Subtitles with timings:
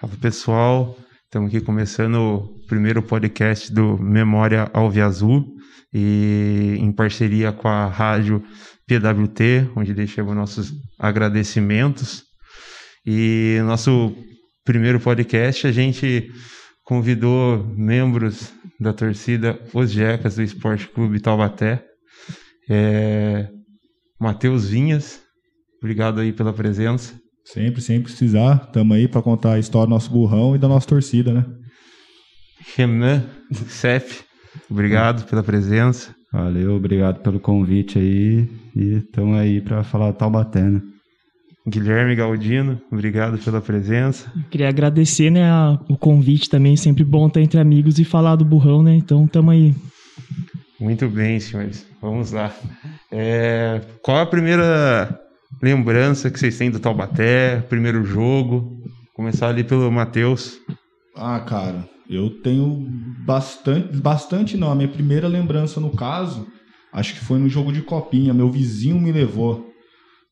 [0.00, 5.54] Fala pessoal, estamos aqui começando o primeiro podcast do Memória Alviazul
[5.92, 8.42] e em parceria com a rádio
[8.88, 12.24] PWT, onde deixamos nossos agradecimentos.
[13.06, 14.16] E nosso
[14.64, 16.28] primeiro podcast a gente
[16.82, 21.84] convidou membros da torcida Os Jecas do Esporte Clube Taubaté,
[22.68, 23.48] é,
[24.20, 25.22] Matheus Vinhas,
[25.80, 27.23] obrigado aí pela presença.
[27.44, 30.86] Sempre, sempre precisar, estamos aí para contar a história do nosso burrão e da nossa
[30.86, 31.44] torcida, né?
[32.74, 33.22] Renan
[33.68, 34.22] Cef,
[34.70, 36.14] obrigado pela presença.
[36.32, 40.82] Valeu, obrigado pelo convite aí e estamos aí para falar do Taubaté, né?
[41.66, 44.32] Guilherme Galdino, obrigado pela presença.
[44.50, 48.44] Queria agradecer, né, a, o convite também, sempre bom estar entre amigos e falar do
[48.44, 48.94] burrão, né?
[48.96, 49.74] Então, tamo aí.
[50.80, 51.86] Muito bem, senhores.
[52.02, 52.52] Vamos lá.
[53.10, 55.23] É, qual a primeira
[55.62, 57.60] lembrança que vocês têm do Taubaté?
[57.68, 58.82] Primeiro jogo?
[59.14, 60.58] Começar ali pelo Matheus.
[61.16, 62.86] Ah, cara, eu tenho
[63.24, 64.70] bastante, bastante não.
[64.70, 66.46] A minha primeira lembrança, no caso,
[66.92, 68.34] acho que foi no jogo de copinha.
[68.34, 69.70] Meu vizinho me levou.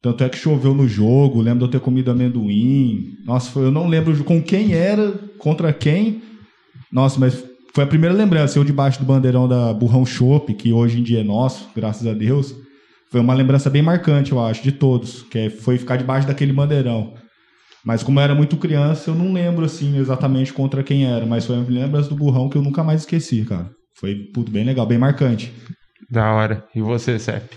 [0.03, 3.17] Tanto é que choveu no jogo, lembro de eu ter comido amendoim.
[3.25, 6.21] Nossa, foi, eu não lembro com quem era, contra quem.
[6.91, 8.59] Nossa, mas foi a primeira lembrança.
[8.59, 12.13] Eu debaixo do bandeirão da Burrão Chopp, que hoje em dia é nosso, graças a
[12.13, 12.53] Deus.
[13.13, 15.21] Foi uma lembrança bem marcante, eu acho, de todos.
[15.25, 17.13] Que é, foi ficar debaixo daquele bandeirão.
[17.85, 21.27] Mas como eu era muito criança, eu não lembro assim exatamente contra quem era.
[21.27, 23.71] Mas foi uma lembrança do burrão que eu nunca mais esqueci, cara.
[24.01, 25.53] Foi puto, bem legal, bem marcante.
[26.11, 26.65] Da hora.
[26.75, 27.55] E você, Sep?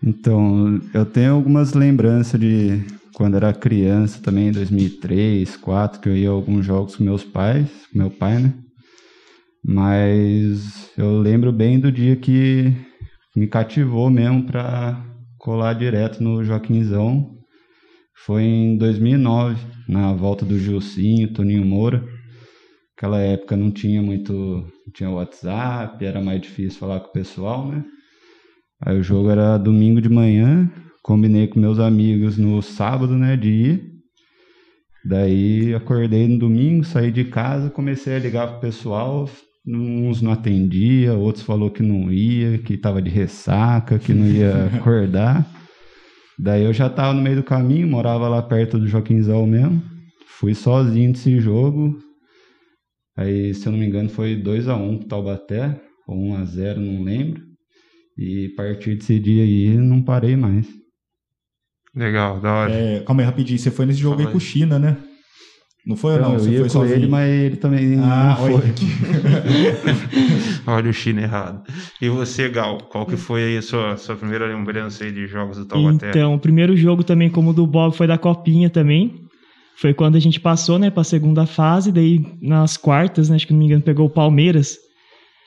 [0.00, 2.84] Então, eu tenho algumas lembranças de
[3.14, 7.66] quando era criança também, 2003, 2004, que eu ia a alguns jogos com meus pais,
[7.92, 8.54] com meu pai, né?
[9.64, 12.72] Mas eu lembro bem do dia que
[13.34, 15.04] me cativou mesmo para
[15.38, 17.34] colar direto no Joaquinzão.
[18.14, 22.04] Foi em 2009, na volta do Gilcinho, Toninho Moura.
[22.96, 27.68] Aquela época não tinha muito, não tinha WhatsApp, era mais difícil falar com o pessoal,
[27.68, 27.84] né?
[28.80, 30.70] Aí o jogo era domingo de manhã,
[31.02, 33.94] combinei com meus amigos no sábado, né, de ir.
[35.04, 39.28] Daí acordei no domingo, saí de casa, comecei a ligar pro pessoal,
[39.66, 44.66] uns não atendia, outros falou que não ia, que estava de ressaca, que não ia
[44.76, 45.46] acordar.
[46.38, 49.82] Daí eu já estava no meio do caminho, morava lá perto do Joaquinzão mesmo.
[50.26, 51.96] Fui sozinho desse jogo.
[53.16, 56.36] Aí, se eu não me engano, foi 2 a 1 um pro Taubaté, ou 1
[56.36, 57.40] a 0 não lembro.
[58.18, 60.66] E a partir desse dia aí, não parei mais.
[61.94, 62.72] Legal, da hora.
[62.72, 63.58] É, calma aí, rapidinho.
[63.58, 64.96] Você foi nesse jogo aí com o China, né?
[65.86, 66.32] Não foi ou não?
[66.34, 66.96] eu Você ia foi com sozinho?
[66.96, 68.68] ele, mas ele também Ah, não foi.
[68.70, 68.86] aqui.
[70.66, 71.62] Olha o China errado.
[72.00, 75.58] E você, Gal, qual que foi aí a sua, sua primeira lembrança aí de jogos
[75.58, 76.08] do Taubaté?
[76.10, 79.14] Então, o primeiro jogo também, como o do Bob, foi da Copinha também.
[79.76, 83.52] Foi quando a gente passou, né, pra segunda fase, daí nas quartas, né, acho que
[83.52, 84.78] não me engano, pegou o Palmeiras.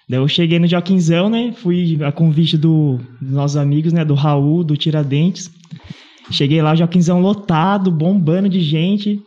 [0.10, 4.14] Daí eu cheguei no Joaquinzão, né, fui a convite do, dos nossos amigos, né, do
[4.14, 5.50] Raul, do Tiradentes.
[6.30, 9.20] Cheguei lá, o Joaquinzão lotado, bombando de gente.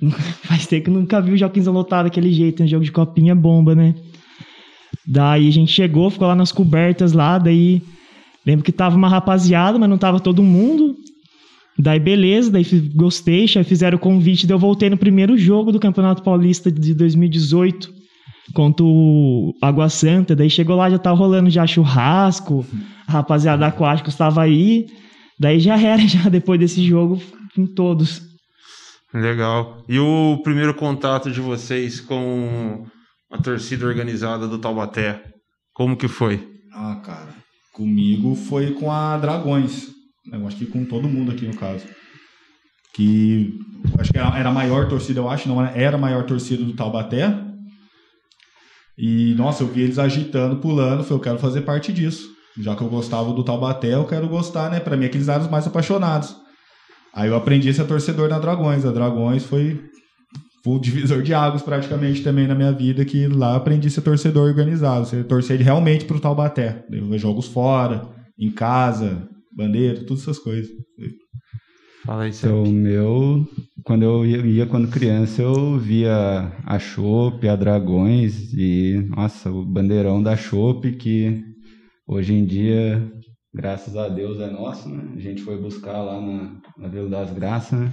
[0.44, 3.74] Faz tempo que nunca vi o Joaquinzão lotado daquele jeito, né, jogo de Copinha bomba,
[3.74, 3.94] né.
[5.06, 7.80] Daí a gente chegou, ficou lá nas cobertas lá, daí
[8.44, 10.96] lembro que tava uma rapaziada, mas não tava todo mundo.
[11.78, 12.64] Daí beleza, daí
[12.94, 16.94] gostei, já fizeram o convite, daí eu voltei no primeiro jogo do Campeonato Paulista de
[16.94, 17.94] 2018
[18.54, 22.64] contra o Água Santa, daí chegou lá, já tava rolando já churrasco,
[23.06, 24.86] a rapaziada aquática estava aí,
[25.38, 27.20] daí já era, já depois desse jogo,
[27.56, 28.22] em todos.
[29.20, 29.82] Legal.
[29.88, 32.84] E o primeiro contato de vocês com
[33.30, 35.22] a torcida organizada do Taubaté?
[35.72, 36.46] Como que foi?
[36.72, 37.34] Ah, cara.
[37.72, 39.88] Comigo foi com a Dragões.
[40.30, 41.84] Eu acho que com todo mundo aqui, no caso.
[42.94, 43.58] Que
[43.98, 47.42] acho que era a maior torcida, eu acho, não era a maior torcida do Taubaté.
[48.98, 51.04] E, nossa, eu vi eles agitando, pulando.
[51.04, 52.28] Falei, eu quero fazer parte disso.
[52.58, 54.80] Já que eu gostava do Taubaté, eu quero gostar, né?
[54.80, 56.34] Pra mim, aqueles eram os mais apaixonados.
[57.16, 58.84] Aí eu aprendi a ser torcedor da Dragões.
[58.84, 59.80] A Dragões foi
[60.66, 64.02] o divisor de águas praticamente também na minha vida, que lá eu aprendi a ser
[64.02, 66.84] torcedor organizado, ser torcer realmente pro Taubaté.
[66.90, 68.06] Eu jogos fora,
[68.38, 69.26] em casa,
[69.56, 70.70] bandeira, todas essas coisas.
[72.04, 73.48] Fala aí, Então, o meu,
[73.82, 79.64] quando eu ia, ia quando criança, eu via a Chopp, a Dragões e, nossa, o
[79.64, 81.42] bandeirão da Chopp, que
[82.06, 83.10] hoje em dia,
[83.56, 85.14] graças a Deus, é nosso, né?
[85.16, 87.90] A gente foi buscar lá na, na Vila das Graças, né?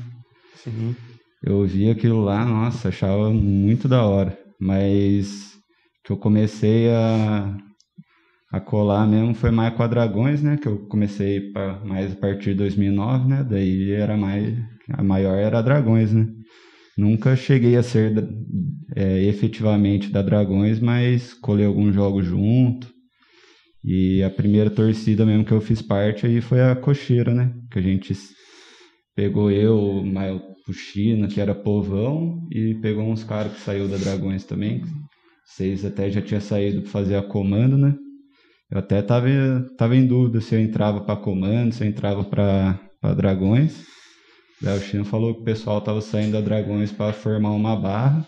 [0.55, 0.93] Sim.
[1.41, 4.37] Eu vi aquilo lá, nossa, achava muito da hora.
[4.59, 5.53] Mas
[6.03, 7.57] que eu comecei a,
[8.51, 10.57] a colar mesmo foi mais com a Dragões, né?
[10.57, 13.47] Que eu comecei pra, mais a partir de 2009, né?
[13.49, 14.57] Daí era mais.
[14.91, 16.27] A maior era a Dragões, né?
[16.97, 18.13] Nunca cheguei a ser
[18.95, 22.92] é, efetivamente da Dragões, mas colei alguns jogos junto.
[23.83, 27.53] E a primeira torcida mesmo que eu fiz parte aí foi a Cocheira, né?
[27.69, 28.13] Que a gente
[29.15, 30.03] pegou eu,
[30.67, 34.81] o China, que era povão, e pegou uns caras que saiu da Dragões também.
[35.45, 37.93] Vocês até já tinha saído para fazer a comando, né?
[38.71, 39.27] Eu até tava,
[39.77, 42.79] tava em dúvida se eu entrava para comando, se eu entrava para
[43.15, 43.85] Dragões.
[44.61, 48.25] Daí o Chino falou que o pessoal tava saindo da Dragões para formar uma barra.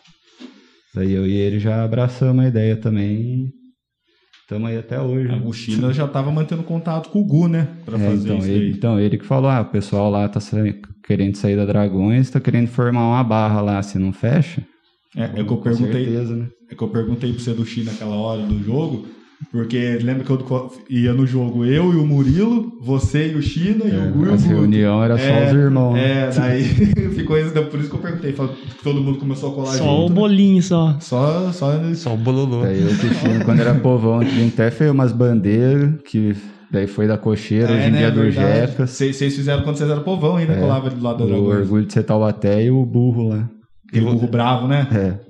[0.93, 3.51] Daí eu e ele já abraçamos a ideia também.
[4.45, 5.27] Estamos aí até hoje.
[5.43, 7.67] O China já tava mantendo contato com o Gu, né?
[7.83, 10.39] Pra é, fazer então, isso ele, então, ele que falou: ah, o pessoal lá tá
[11.03, 14.63] querendo sair da Dragões, tá querendo formar uma barra lá, se não fecha.
[15.15, 16.05] É, é que eu perguntei.
[16.05, 16.47] Certeza, né?
[16.69, 19.07] É que eu perguntei pra você do China naquela hora do jogo.
[19.51, 23.85] Porque lembra que eu ia no jogo eu e o Murilo, você e o China
[23.85, 25.97] e é, e o A reunião era só é, os irmãos.
[25.97, 26.63] É, daí
[27.15, 28.35] ficou isso, por isso que eu perguntei.
[28.83, 30.15] Todo mundo começou a colar Só junto, o né?
[30.15, 30.97] bolinho, só.
[30.99, 32.63] Só, só, só o bololô.
[32.63, 36.35] Daí eu e o China, quando era povão, a gente até fez umas bandeiras que
[36.69, 38.89] Daí foi da cocheira, é, hoje em né, dia do Jefas.
[38.89, 41.47] Vocês fizeram quando vocês eram povão ainda, é, colava do lado da Dragões.
[41.47, 43.49] O orgulho de ser Taubaté e o burro lá.
[43.93, 44.87] E o burro bravo, né?
[44.91, 45.25] É.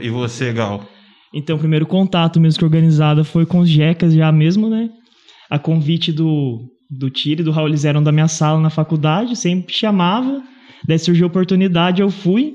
[0.00, 0.82] E você, Gal?
[1.32, 4.88] Então, o primeiro contato mesmo que organizada foi com os Jecas já mesmo, né?
[5.50, 9.36] A convite do, do Tire e do Raul, eles eram da minha sala na faculdade,
[9.36, 10.42] sempre chamava.
[10.86, 12.54] Daí surgiu a oportunidade, eu fui.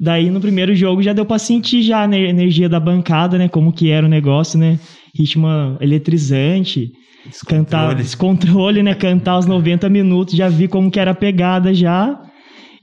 [0.00, 3.48] Daí no primeiro jogo já deu para sentir já a energia da bancada, né?
[3.48, 4.78] Como que era o negócio, né?
[5.16, 5.48] Ritmo
[5.80, 6.92] eletrizante.
[7.26, 7.64] Descontrole.
[7.64, 8.94] Cantar, descontrole, né?
[8.94, 12.16] Cantar os 90 minutos, já vi como que era a pegada já.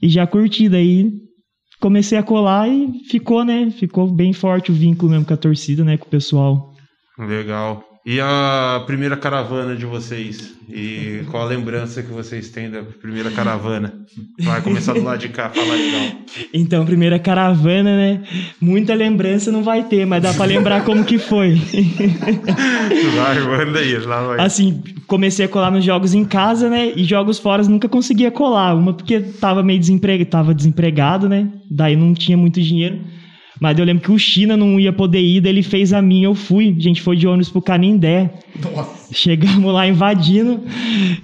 [0.02, 0.68] E já curti.
[0.68, 1.10] Daí
[1.80, 3.70] comecei a colar e ficou, né?
[3.70, 5.96] Ficou bem forte o vínculo mesmo com a torcida, né?
[5.96, 6.72] Com o pessoal.
[7.18, 7.82] Legal.
[8.06, 10.54] E a primeira caravana de vocês?
[10.72, 13.92] E qual a lembrança que vocês têm da primeira caravana?
[14.44, 16.18] Vai começar do lado de cá, fala então.
[16.54, 18.22] Então, primeira caravana, né?
[18.60, 21.56] Muita lembrança não vai ter, mas dá para lembrar como que foi.
[23.16, 24.40] vai, manda aí, lá vai.
[24.40, 26.92] Assim, comecei a colar nos jogos em casa, né?
[26.94, 28.76] E jogos fora nunca conseguia colar.
[28.76, 31.48] Uma porque tava meio desempregado, tava desempregado, né?
[31.68, 33.00] Daí não tinha muito dinheiro.
[33.60, 36.26] Mas eu lembro que o China não ia poder ir, daí ele fez a minha,
[36.26, 36.74] eu fui.
[36.76, 38.30] A gente foi de ônibus pro Canindé.
[38.60, 39.05] Nossa.
[39.12, 40.60] Chegamos lá invadindo.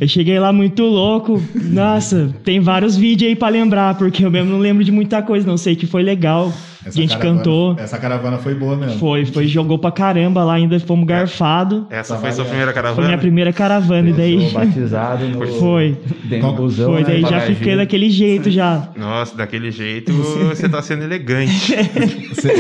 [0.01, 1.43] Eu cheguei lá muito louco.
[1.55, 5.47] Nossa, tem vários vídeos aí para lembrar, porque eu mesmo não lembro de muita coisa,
[5.47, 6.53] não sei que foi legal.
[6.85, 7.77] Essa a gente caravana, cantou.
[7.79, 8.99] Essa caravana foi boa mesmo.
[8.99, 11.87] Foi, foi, jogou pra caramba lá, ainda fomos garfado.
[11.89, 12.97] Essa foi sua primeira caravana?
[12.97, 14.51] Foi minha primeira caravana, e daí.
[14.51, 15.47] batizado no.
[15.63, 15.97] Foi.
[16.25, 17.29] Dentro do busão, foi, daí né?
[17.29, 18.89] já fiquei daquele jeito já.
[18.97, 21.75] Nossa, daquele jeito você tá sendo elegante.
[22.35, 22.53] você...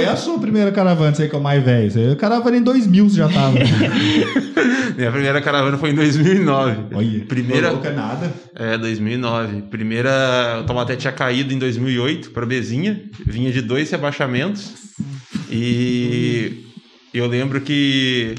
[0.00, 2.14] e a sua primeira caravana, você que é o mais velho?
[2.16, 3.56] Caravana em 2000 você já tava.
[4.96, 6.94] minha primeira caravana foi em 2009.
[6.94, 7.72] Olha, primeira.
[7.72, 8.32] Não nada.
[8.54, 9.62] É, 2009.
[9.62, 10.60] Primeira.
[10.60, 14.72] O Tomaté tinha caído em 2008 pra Bezinha vinha, de dois rebaixamentos.
[15.50, 16.66] E
[17.12, 18.34] eu lembro que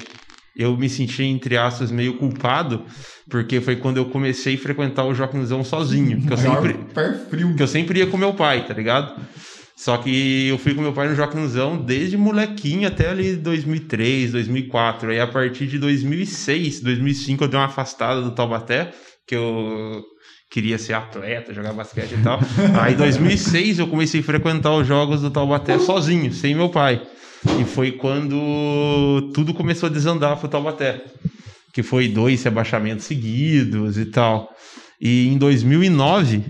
[0.56, 2.84] eu me senti, entre aspas, meio culpado,
[3.30, 6.22] porque foi quando eu comecei a frequentar o Joaquimzão sozinho.
[6.22, 6.76] Que eu, sempre,
[7.56, 9.20] que eu sempre ia com meu pai, tá ligado?
[9.76, 15.10] Só que eu fui com meu pai no Joaquimzão desde molequinho até ali 2003, 2004.
[15.10, 18.92] Aí a partir de 2006, 2005 eu dei uma afastada do Taubaté,
[19.28, 20.04] que eu
[20.52, 22.40] queria ser atleta, jogar basquete e tal.
[22.80, 27.02] Aí em 2006 eu comecei a frequentar os jogos do Taubaté sozinho, sem meu pai.
[27.60, 31.04] E foi quando tudo começou a desandar pro Taubaté.
[31.74, 34.56] Que foi dois rebaixamentos seguidos e tal.
[35.02, 36.44] E em 2009,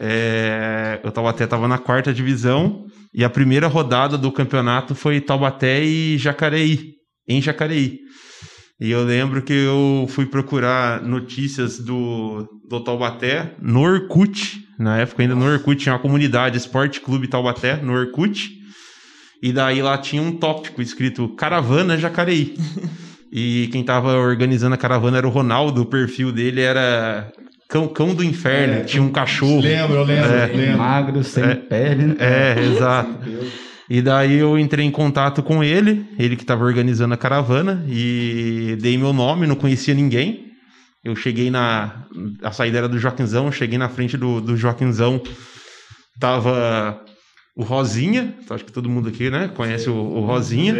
[0.00, 5.84] é, o Taubaté estava na quarta divisão e a primeira rodada do campeonato foi Taubaté
[5.84, 6.94] e Jacareí,
[7.28, 7.98] em Jacareí.
[8.80, 14.64] E eu lembro que eu fui procurar notícias do, do Taubaté no Orkut.
[14.78, 18.50] Na época ainda no Orkut tinha uma comunidade Esporte Clube Taubaté no Orkut.
[19.42, 22.54] E daí lá tinha um tópico escrito Caravana Jacareí.
[23.30, 27.30] e quem tava organizando a caravana era o Ronaldo, o perfil dele era
[27.70, 29.60] Cão, cão do Inferno, é, tinha um cachorro.
[29.60, 30.78] Lembro, eu lembro, é, lembro.
[30.78, 32.04] Magro, sem é, pele.
[32.04, 32.16] Né?
[32.18, 33.16] É, exato.
[33.88, 38.76] E daí eu entrei em contato com ele, ele que estava organizando a caravana, e
[38.80, 40.50] dei meu nome, não conhecia ninguém.
[41.04, 42.04] Eu cheguei na.
[42.42, 45.22] A saída era do Joaquinzão, cheguei na frente do, do Joaquinzão,
[46.18, 47.00] tava
[47.56, 50.74] o Rosinha, acho que todo mundo aqui, né, conhece o, o Rosinha.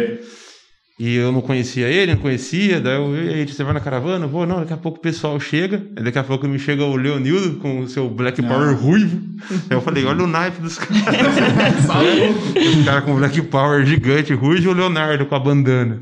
[1.01, 2.79] E eu não conhecia ele, não conhecia.
[2.79, 4.27] Daí eu, e você vai na caravana?
[4.27, 5.83] Vou, não, daqui a pouco o pessoal chega.
[5.99, 8.73] Daqui a pouco me chega o Leonildo com o seu Black Power ah.
[8.73, 9.19] ruivo.
[9.49, 11.01] Aí eu falei, olha o naipe dos caras.
[12.77, 15.99] Os caras com Black Power gigante, ruivo e o Leonardo com a bandana.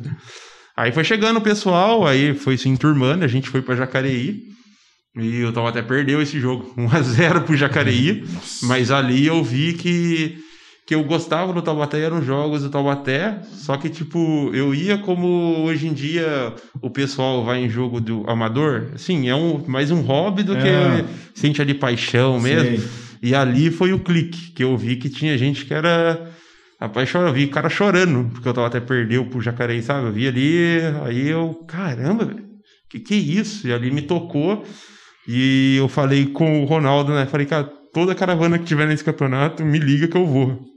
[0.75, 4.41] Aí foi chegando o pessoal, aí foi se enturmando, a gente foi para Jacareí.
[5.15, 8.25] E o Taubaté perdeu esse jogo, 1x0 pro Jacareí.
[8.63, 10.37] mas ali eu vi que,
[10.89, 13.43] que eu gostava do Taubaté, eram jogos do Taubaté.
[13.51, 18.27] Só que, tipo, eu ia como hoje em dia o pessoal vai em jogo do
[18.27, 18.87] amador.
[18.95, 20.59] Assim, é um, mais um hobby do É.
[21.03, 22.79] que sente ali paixão mesmo.
[22.79, 22.89] Sei.
[23.21, 26.27] E ali foi o clique, que eu vi que tinha gente que era.
[27.11, 30.07] Chora- eu vi cara chorando, porque eu tava até perdeu pro Jacareí, sabe?
[30.07, 32.45] Eu vi ali, aí eu, caramba, velho,
[32.89, 33.67] que que é isso?
[33.67, 34.63] E ali me tocou,
[35.27, 37.27] e eu falei com o Ronaldo, né?
[37.27, 40.67] Falei, cara, toda caravana que tiver nesse campeonato, me liga que eu vou.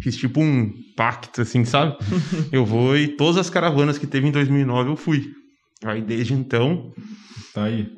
[0.00, 1.96] Fiz tipo um pacto, assim, sabe?
[2.50, 5.26] eu vou e todas as caravanas que teve em 2009 eu fui.
[5.84, 6.92] Aí desde então,
[7.54, 7.88] Tá aí.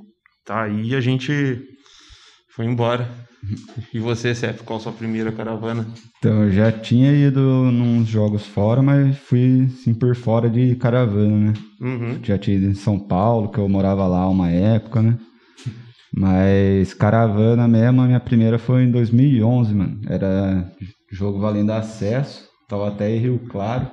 [0.44, 1.32] tá aí a gente
[2.54, 3.08] foi embora.
[3.92, 5.86] E você, Seth, qual a sua primeira caravana?
[6.18, 11.50] Então, eu já tinha ido nos jogos fora, mas fui assim, por fora de caravana,
[11.50, 11.54] né?
[11.78, 12.18] Uhum.
[12.22, 15.18] Já tinha ido em São Paulo, que eu morava lá uma época, né?
[16.16, 20.00] Mas caravana mesmo, a minha primeira foi em 2011, mano.
[20.08, 20.70] Era
[21.14, 23.87] jogo valendo acesso, tava até em Rio Claro.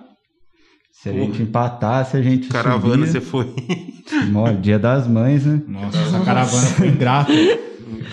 [0.92, 3.22] Se a gente empatasse, a gente Caravana, você subia.
[3.22, 3.56] foi.
[4.36, 5.62] Olha, Dia das Mães, né?
[5.68, 7.32] Nossa, essa caravana foi ingrata.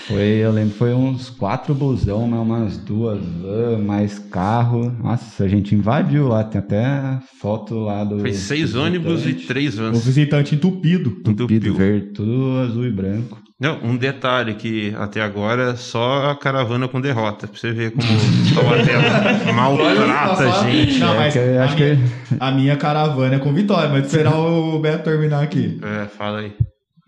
[0.07, 2.37] Foi, eu lembro, foi uns quatro busão, né?
[2.39, 4.91] umas duas van, mais carro.
[5.03, 8.21] Nossa, a gente invadiu lá, tem até foto lá do.
[8.21, 9.47] Foi seis do ônibus e visitante.
[9.47, 10.05] três O vans.
[10.05, 11.11] visitante entupido.
[11.23, 11.75] Tupido, Entupiu.
[11.75, 13.39] verde, tudo azul e branco.
[13.61, 17.49] Não, um detalhe que até agora só a caravana com derrota.
[17.49, 18.93] Pra você ver como o Taubaté
[19.53, 20.99] maltrata a gente.
[21.01, 23.89] Não, É, mas que eu a acho minha- que A minha caravana é com vitória,
[23.89, 25.81] mas esperar o Beto terminar aqui.
[25.83, 26.53] É, fala aí.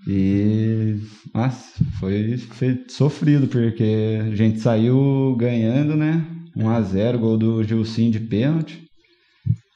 [0.06, 0.96] E.
[1.34, 6.26] Nossa, foi, foi sofrido, porque a gente saiu ganhando, né?
[6.56, 8.82] 1x0, gol do Gilcinho de pênalti.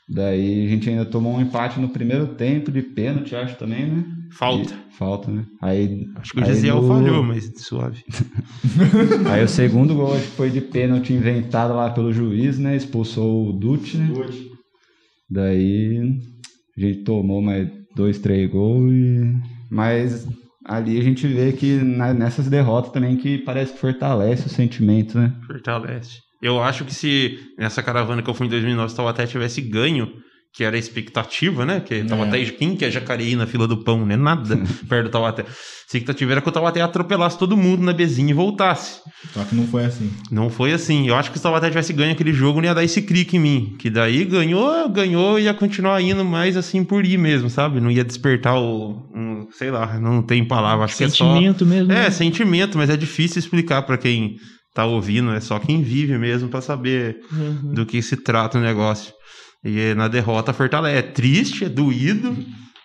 [0.08, 4.04] Daí a gente ainda tomou um empate no primeiro tempo de pênalti, acho também, né?
[4.32, 4.74] Falta.
[4.74, 5.44] E- falta, né?
[5.62, 8.02] Aí, Acho que o Gisiel no- falhou, mas suave.
[9.32, 12.76] Aí o segundo gol acho que foi de pênalti inventado lá pelo juiz, né?
[12.76, 14.10] Expulsou o Dutti, né?
[15.30, 15.98] Daí
[16.76, 19.53] a gente tomou mais dois, três gols e...
[19.70, 20.26] Mas
[20.64, 25.18] ali a gente vê que na- nessas derrotas também que parece que fortalece o sentimento,
[25.18, 25.32] né?
[25.46, 26.18] Fortalece.
[26.42, 29.60] Eu acho que se nessa caravana que eu fui em 2009, se o Taubaté tivesse
[29.60, 30.08] ganho,
[30.56, 31.80] que era a expectativa, né?
[31.80, 34.16] Que Taubaté, quem que é Jacareí na fila do pão, né?
[34.16, 34.56] Nada
[34.88, 35.42] perto do Taubaté.
[35.42, 35.46] A
[35.86, 39.00] expectativa era que o Taubaté atropelasse todo mundo na Bezinha e voltasse.
[39.32, 40.12] Só que não foi assim.
[40.30, 41.08] Não foi assim.
[41.08, 43.36] Eu acho que se o Taubaté tivesse ganho aquele jogo, não ia dar esse clique
[43.36, 43.76] em mim.
[43.80, 47.80] Que daí ganhou, ganhou e ia continuar indo mais assim por ir mesmo, sabe?
[47.80, 49.08] Não ia despertar o.
[49.12, 50.84] Um, sei lá, não tem palavra.
[50.84, 51.34] Acho que é só.
[51.34, 51.90] Sentimento mesmo.
[51.90, 52.10] É, né?
[52.10, 54.36] sentimento, mas é difícil explicar pra quem
[54.72, 55.32] tá ouvindo.
[55.32, 57.72] É só quem vive mesmo pra saber Uhum.
[57.74, 59.12] do que se trata o negócio.
[59.64, 60.98] E na derrota fortalece.
[60.98, 62.36] É triste, é doído,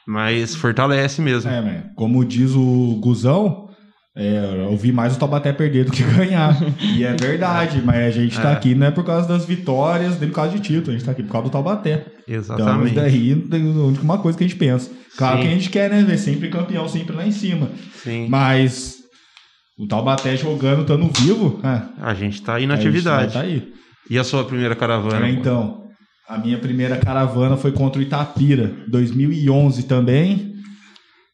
[0.07, 1.49] mas fortalece mesmo.
[1.49, 3.67] É, mas como diz o Guzão,
[4.15, 6.55] é, eu vi mais o Taubaté perder do que ganhar.
[6.81, 8.53] E é verdade, mas a gente tá É.
[8.53, 11.11] aqui não é por causa das vitórias, nem por causa de título, a gente tá
[11.11, 12.05] aqui por causa do Taubaté.
[12.27, 12.95] Então, isso Exatamente.
[12.95, 14.89] daí é a única uma coisa que a gente pensa.
[15.17, 15.43] Claro Sim.
[15.43, 17.69] que a gente quer, né, ver sempre campeão, sempre lá em cima.
[17.95, 18.27] Sim.
[18.29, 18.95] Mas
[19.77, 23.33] o Taubaté jogando, estando vivo, é, A gente tá aí na a gente atividade.
[23.33, 23.67] Tá aí.
[24.09, 25.27] E a sua primeira caravana?
[25.27, 25.83] É, então,
[26.29, 30.53] a minha primeira caravana foi contra o Itapira, 2011 também.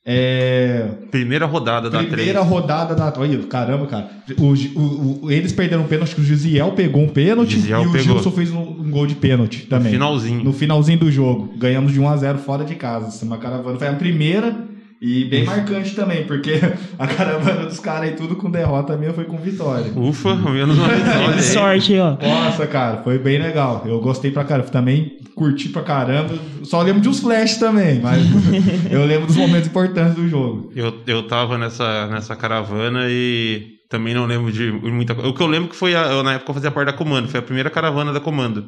[0.07, 2.45] É, Primeira rodada da primeira 3.
[2.47, 3.11] rodada da.
[3.17, 4.07] Olha, caramba, cara.
[4.37, 7.87] O, o- o- eles perderam um pênalti, que o Gisiel pegou um pênalti Gisiel e
[7.87, 8.13] o pegou.
[8.17, 9.93] Gilson fez um, um gol de pênalti também.
[9.93, 10.43] Finalzinho.
[10.43, 11.55] No finalzinho do jogo.
[11.57, 13.17] Ganhamos de 1 a 0 fora de casa.
[13.19, 14.55] É uma caravana foi a primeira
[15.01, 16.59] e bem marcante também, porque
[16.97, 19.91] a caravana dos caras aí tudo com derrota, a minha foi com vitória.
[19.95, 21.41] Ufa, menos uma vitória.
[21.41, 22.17] Sorte ó.
[22.21, 23.83] Nossa, cara, foi bem legal.
[23.85, 24.69] Eu gostei pra caramba.
[24.69, 26.33] Também curti pra caramba.
[26.63, 28.23] Só lembro de uns flashes também, mas
[28.89, 30.71] eu lembro dos momentos importantes do jogo.
[30.75, 35.29] Eu, eu tava nessa, nessa caravana e também não lembro de muita coisa.
[35.29, 37.27] O que eu lembro que foi, a, eu, na época eu fazia parte da Comando,
[37.27, 38.67] foi a primeira caravana da Comando.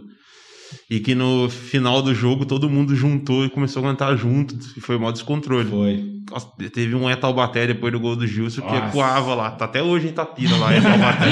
[0.89, 4.81] E que no final do jogo todo mundo juntou e começou a cantar junto, e
[4.81, 5.69] foi maior descontrole.
[5.69, 6.17] Foi.
[6.29, 8.87] Nossa, teve um Etalbaté depois do gol do Gilson que Nossa.
[8.87, 9.51] ecoava lá.
[9.51, 11.27] Tá até hoje em Itapira lá, Etalbaté.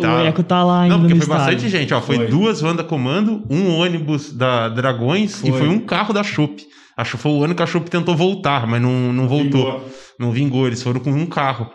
[0.00, 1.44] O Eco tá lá ainda Não, porque foi estádio.
[1.44, 2.00] bastante gente, ó.
[2.00, 2.26] Foi, Foi.
[2.28, 5.58] duas Wanda Comando, um ônibus da Dragões e Foi.
[5.58, 6.64] foi um carro da Chopp.
[6.96, 9.64] Acho que foi o ano que a Chopp tentou voltar, mas não, não voltou.
[9.64, 9.90] Vingou.
[10.18, 11.70] Não vingou, eles foram com um carro.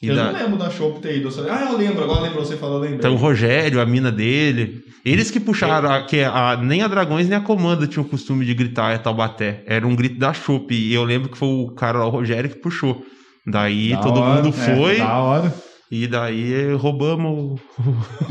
[0.00, 1.28] E Eu da- não lembro da show ter ido.
[1.50, 2.04] Ah, eu lembro.
[2.04, 2.98] Agora lembrou você falou, eu lembrei.
[2.98, 7.28] Então o Rogério, a mina dele, eles que puxaram, a- que a, nem a Dragões
[7.28, 9.64] nem a Comanda tinham o costume de gritar é Taubaté.
[9.66, 10.72] Era um grito da Chopp.
[10.72, 13.04] E eu lembro que foi o cara lá, o Rogério, que puxou.
[13.46, 14.98] Daí Da todo hora, mundo é, foi.
[14.98, 15.54] da hora.
[15.90, 17.58] E daí roubamos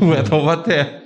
[0.06, 1.02] o Etalbaté.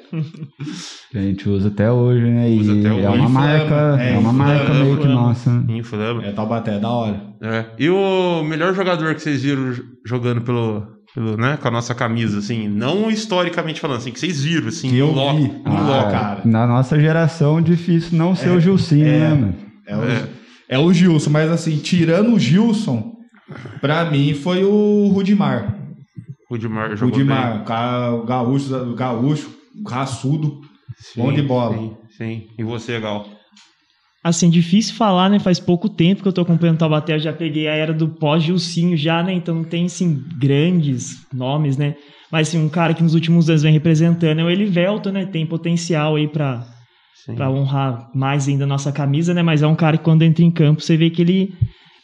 [1.11, 2.50] Que a gente usa até hoje, né?
[2.50, 3.04] E Usa até hoje.
[3.04, 5.21] é uma Inflama, marca, é, é, uma marca inflama, meio que inflama.
[5.21, 5.50] nossa.
[5.50, 5.64] né?
[5.76, 6.25] Inflama.
[6.26, 7.23] É, Taubaté, da hora.
[7.42, 7.64] É.
[7.78, 9.75] E o melhor jogador que vocês viram
[10.07, 14.42] jogando pelo, pelo, né, com a nossa camisa, assim, não historicamente falando, assim, que vocês
[14.42, 15.62] viram, assim, Que eu loco, vi.
[15.64, 16.40] Ah, cara.
[16.45, 19.19] Na nossa geração, difícil não ser o Gilcinho, é.
[19.19, 19.54] né, mano?
[19.87, 20.02] É o,
[20.69, 20.78] é.
[20.78, 23.12] o Gilson, mas assim, tirando o Gilson,
[23.81, 25.76] pra mim foi o Rudimar.
[26.50, 28.26] Rudimar jogou Rudimar, bem.
[28.26, 29.50] gaúcho, o gaúcho,
[29.87, 30.61] raçudo.
[31.17, 31.76] Bom de bola.
[31.76, 32.47] Sim, sim.
[32.59, 33.26] E você, Gal?
[34.25, 35.41] Assim, difícil falar, né?
[35.41, 38.09] Faz pouco tempo que eu tô acompanhando o Taubaté, eu já peguei a era do
[38.09, 39.33] pós-Gilcinho já, né?
[39.33, 41.97] Então não tem, assim, grandes nomes, né?
[42.31, 45.26] Mas, assim, um cara que nos últimos anos vem representando é o Elivelto, né?
[45.26, 46.64] Tem potencial aí pra,
[47.26, 47.35] Sim.
[47.35, 49.43] pra honrar mais ainda a nossa camisa, né?
[49.43, 51.52] Mas é um cara que quando entra em campo, você vê que ele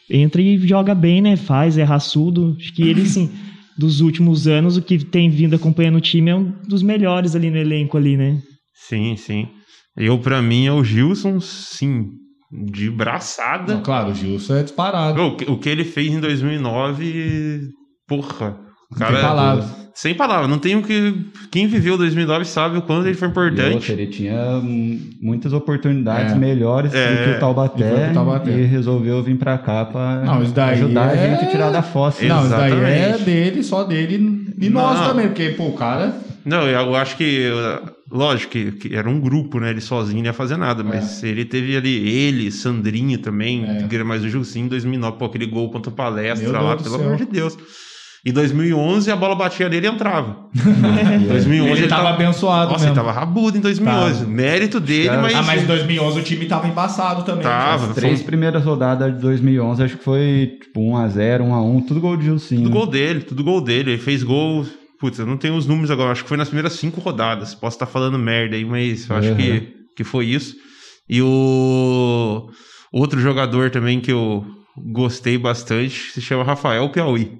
[0.09, 1.37] entra e joga bem, né?
[1.37, 2.57] Faz, é raçudo.
[2.59, 3.31] Acho que ele, assim,
[3.79, 7.49] dos últimos anos, o que tem vindo acompanhando o time é um dos melhores ali
[7.49, 8.41] no elenco ali, né?
[8.73, 9.47] Sim, sim.
[9.95, 12.09] Eu, pra mim, é o Gilson, sim,
[12.51, 13.75] de braçada.
[13.75, 15.21] Não, claro, o Gilson é disparado.
[15.21, 17.69] O que, o que ele fez em 2009,
[18.05, 18.59] porra.
[18.91, 19.78] O cara, tem palavras.
[19.93, 20.49] Sem palavras.
[20.49, 21.13] Não tem o que.
[21.51, 23.73] Quem viveu 2009 sabe o quanto ele foi importante.
[23.75, 24.61] outra, ele tinha
[25.21, 26.35] muitas oportunidades É.
[26.35, 27.11] melhores É.
[27.15, 28.51] do que o Taubaté pro Taubaté.
[28.51, 31.69] e resolveu vir pra cá pra Não, isso daí ajudar é- a gente a tirar
[31.71, 32.23] da fossa.
[32.25, 35.07] Não, isso daí é dele, só dele e nós Não.
[35.09, 36.13] também, porque, pô, o cara.
[36.45, 37.49] Não, eu acho que.
[38.11, 39.69] Lógico que, que era um grupo, né?
[39.69, 43.83] Ele sozinho não ia fazer nada, mas ele teve ali, ele, Sandrinho também, É.
[43.87, 46.73] que era mais o Gilcinho em 2009, pô, aquele gol contra o palestra Meu lá,
[46.75, 47.55] Deus pelo amor de Deus.
[48.25, 50.49] Em 2011, a bola batia nele e entrava.
[51.21, 52.15] Em 2011, Ele, ele, tava tava.
[52.15, 52.99] abençoado Nossa, mesmo.
[52.99, 54.19] ele tava rabudo em 2011.
[54.19, 54.29] Tava.
[54.29, 55.33] Mérito dele, mas.
[55.35, 57.43] Ah, mas em 2011 o time tava embaçado também.
[57.43, 57.87] Tava.
[57.87, 62.25] As três primeiras rodadas de 2011, acho que foi tipo 1x0, 1x1, tudo gol de
[62.25, 62.63] Gilcinho.
[62.63, 63.91] Tudo gol dele, tudo gol dele.
[63.91, 64.65] Ele fez gol.
[64.99, 66.11] Putz, eu não tenho os números agora.
[66.11, 67.55] Acho que foi nas primeiras cinco rodadas.
[67.55, 69.35] Posso estar falando merda aí, mas eu acho Uhum.
[69.37, 70.55] que, que foi isso.
[71.07, 72.49] E o
[72.91, 74.45] outro jogador também que eu
[74.85, 77.37] gostei bastante se chama Rafael Piauí.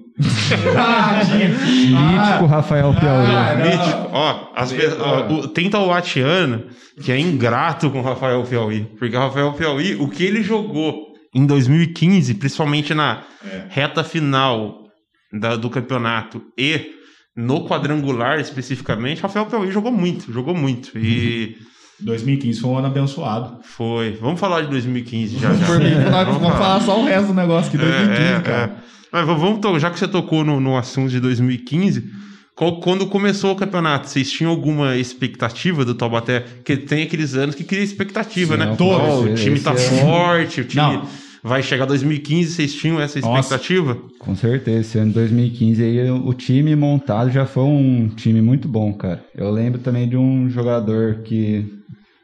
[0.76, 3.26] Ah, Mítico Rafael Piauí.
[3.34, 3.54] Ah.
[3.56, 4.08] Mítico.
[4.12, 6.64] Ó, as pe- ó, o, tem Tauatiano
[7.02, 8.84] que é ingrato com o Rafael Piauí.
[8.98, 13.64] Porque o Rafael Piauí, o que ele jogou em 2015, principalmente na É.
[13.68, 14.84] reta final
[15.32, 16.90] da- do campeonato e
[17.36, 20.90] no quadrangular especificamente, Rafael Piauí jogou muito, jogou muito.
[20.98, 21.56] E
[22.02, 23.58] 2015 foi um ano abençoado.
[23.62, 24.18] foi.
[24.20, 25.52] Vamos falar de 2015 já.
[25.54, 25.66] já.
[25.66, 28.40] Por mim, nós Vamos vamos falar só o resto do negócio aqui, 2015, É, é,
[28.40, 28.72] cara.
[28.86, 28.90] é.
[29.12, 32.04] Mas vamos, já que você tocou no, no assunto de 2015,
[32.54, 36.40] qual- quando começou o campeonato, vocês tinham alguma expectativa do Taubaté?
[36.40, 38.74] Porque tem aqueles anos que cria expectativa, Sim, né?
[38.78, 39.08] todos.
[39.08, 41.02] Ó, o time tá é- forte, o time Não.
[41.42, 43.40] vai chegar 2015, vocês tinham essa Nossa.
[43.54, 43.98] expectativa?
[44.20, 48.68] Com certeza, esse ano de 2015 aí o time montado já foi um time muito
[48.68, 49.24] bom, cara.
[49.34, 51.66] Eu lembro também de um jogador que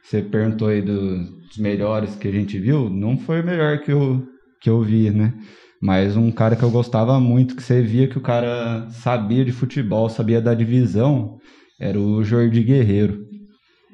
[0.06, 3.92] você perguntou aí do- dos melhores que a gente viu, não foi o melhor que
[3.92, 4.24] eu,
[4.60, 5.34] que eu vi, né?
[5.80, 9.52] Mas um cara que eu gostava muito, que você via que o cara sabia de
[9.52, 11.38] futebol, sabia da divisão,
[11.78, 13.26] era o Jordi Guerreiro.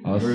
[0.04, 0.26] Nossa,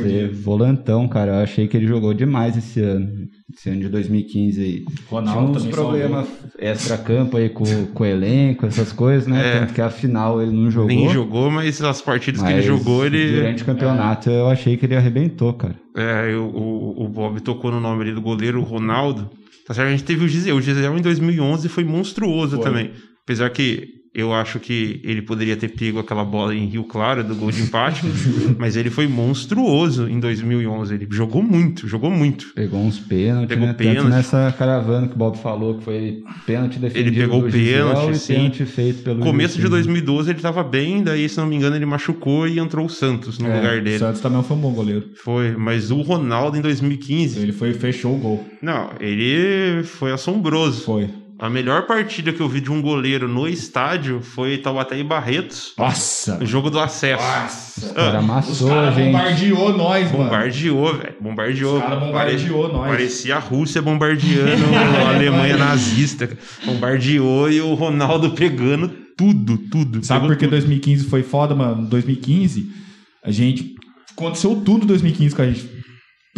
[0.43, 1.31] volantão, cara.
[1.33, 3.26] Eu achei que ele jogou demais esse ano.
[3.55, 4.79] Esse ano de 2015 aí.
[4.83, 6.27] Tinha Ronaldo uns também problemas
[6.59, 9.39] extra-campo aí com, com o elenco, essas coisas, né?
[9.55, 9.59] É.
[9.59, 10.87] Tanto que a final ele não jogou.
[10.87, 13.35] Nem jogou, mas as partidas que ele mas jogou, ele.
[13.35, 15.75] Durante o campeonato eu achei que ele arrebentou, cara.
[15.95, 19.29] É, eu- o, o Bob tocou no nome ali do goleiro, o Ronaldo.
[19.65, 19.87] Tá certo?
[19.87, 20.51] A gente teve o Gisele.
[20.57, 22.63] O Gisele em 2011 foi monstruoso Foi.
[22.65, 22.91] também.
[23.23, 27.35] Apesar que eu acho que ele poderia ter pego aquela bola em Rio Claro do
[27.35, 28.01] gol de empate,
[28.57, 30.93] mas ele foi monstruoso em 2011.
[30.93, 32.47] Ele jogou muito, jogou muito.
[32.55, 33.73] Pegou uns pênaltis, Pegou né?
[33.73, 34.09] pênalti.
[34.09, 38.33] Nessa caravana que o Bob falou, que foi pênalti defendido Ele pegou pênalti, e sim.
[38.33, 39.69] pênalti feito pelo Começo de Gilcinho.
[39.83, 43.37] 2012 ele tava bem, daí, se não me engano, ele machucou e entrou o Santos
[43.39, 43.99] no É, lugar O dele.
[43.99, 45.09] Santos também foi um bom goleiro.
[45.23, 48.45] Foi, mas o Ronaldo em 2015, Ele foi, fechou o gol.
[48.61, 50.81] não, ele foi assombroso.
[50.83, 51.07] Foi.
[51.39, 55.71] A melhor partida que eu vi de um goleiro no estádio foi Taubaté e Barretos,
[55.77, 56.37] Nossa!
[56.39, 57.23] no jogo do acesso.
[57.23, 57.91] Nossa!
[57.91, 59.05] O cara Ah, Os amassou, caras gente.
[59.11, 60.23] bombardeou nós, mano.
[60.23, 61.15] Bombardeou, velho.
[61.21, 61.75] Bombardeou.
[61.77, 62.87] Os caras bombardeou Pare- nós.
[62.89, 64.65] Parecia a Rússia bombardeando
[65.05, 66.27] a Alemanha nazista.
[66.65, 70.03] Bombardeou e o Ronaldo pegando tudo, tudo.
[70.03, 70.51] Sabe por que tudo.
[70.51, 71.85] 2015 foi foda, mano?
[71.87, 72.71] 2015,
[73.23, 73.75] a gente.
[74.11, 75.69] Aconteceu tudo em 2015 com a gente.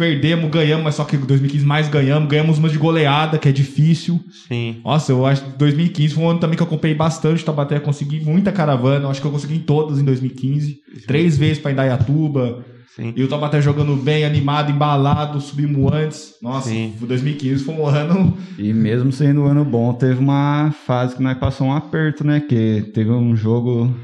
[0.00, 2.26] Perdemos, ganhamos, mas só que em 2015 mais ganhamos.
[2.26, 4.18] Ganhamos uma de goleada, que é difícil.
[4.48, 4.80] Sim.
[4.82, 7.78] Nossa, eu acho que 2015 foi um ano também que eu acompanhei bastante Taubaté.
[7.78, 9.04] Consegui muita caravana.
[9.04, 10.80] Eu acho que eu consegui em todas em 2015.
[11.06, 12.64] Três vezes pra Indaiatuba.
[12.96, 13.12] Sim.
[13.14, 16.34] E o Taubaté jogando bem, animado, embalado, subimos antes.
[16.40, 16.94] Nossa, Sim.
[16.98, 18.38] 2015 foi um ano.
[18.58, 22.40] E mesmo sendo um ano bom, teve uma fase que nós passou um aperto, né?
[22.40, 23.94] Que teve um jogo,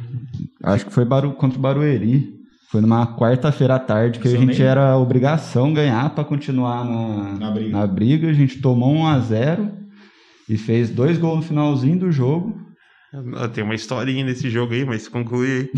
[0.62, 2.35] acho que foi Baru, contra o Barueri.
[2.70, 7.38] Foi numa quarta-feira à tarde que a gente nem- era obrigação ganhar para continuar na,
[7.38, 7.70] Na briga.
[7.70, 8.28] na briga.
[8.28, 9.70] A gente tomou 1 a 0
[10.48, 12.64] e fez dois gols no finalzinho do jogo.
[13.54, 15.70] Tem uma historinha nesse jogo aí, mas conclui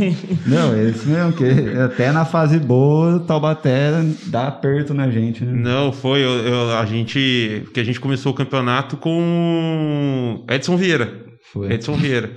[0.00, 0.16] aí.
[0.46, 1.44] Não, é isso mesmo, que
[1.78, 3.90] até na fase boa, o Taubaté
[4.26, 5.52] dá aperto na gente, né?
[5.52, 6.20] Não, foi.
[6.24, 7.60] eu- eu- a gente.
[7.64, 11.12] Porque a gente começou o campeonato com Edson Vieira.
[11.52, 11.70] Foi.
[11.72, 12.30] Edson Vieira.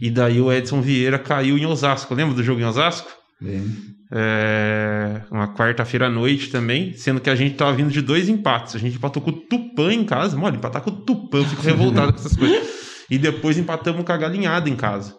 [0.00, 2.14] E daí o Edson Vieira caiu em Osasco.
[2.14, 3.08] Lembra do jogo em Osasco?
[4.12, 8.76] É, uma quarta-feira à noite também, sendo que a gente tava vindo de dois empates.
[8.76, 10.36] A gente empatou com o Tupã em casa.
[10.36, 12.86] Mano, empatar com o Tupã, eu fico revoltado com essas coisas.
[13.08, 15.14] E depois empatamos com a Galinhada em casa.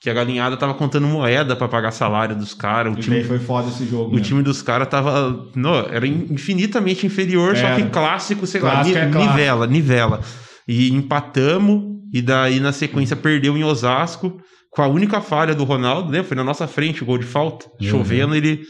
[0.00, 2.94] Que a Galinhada tava contando moeda pra pagar salário dos caras.
[2.94, 4.12] O E time, foi foda esse jogo.
[4.12, 4.22] o né?
[4.22, 5.50] time dos caras tava.
[5.56, 10.20] Não, era infinitamente inferior, só que clássico, sei Clássico lá, é nivela, nivela.
[10.68, 11.82] E empatamos,
[12.12, 14.40] e daí na sequência perdeu em Osasco,
[14.72, 16.22] com a única falha do Ronaldo, né?
[16.22, 17.66] Foi na nossa frente o gol de falta.
[17.80, 17.86] Uhum.
[17.88, 18.62] Chovendo, ele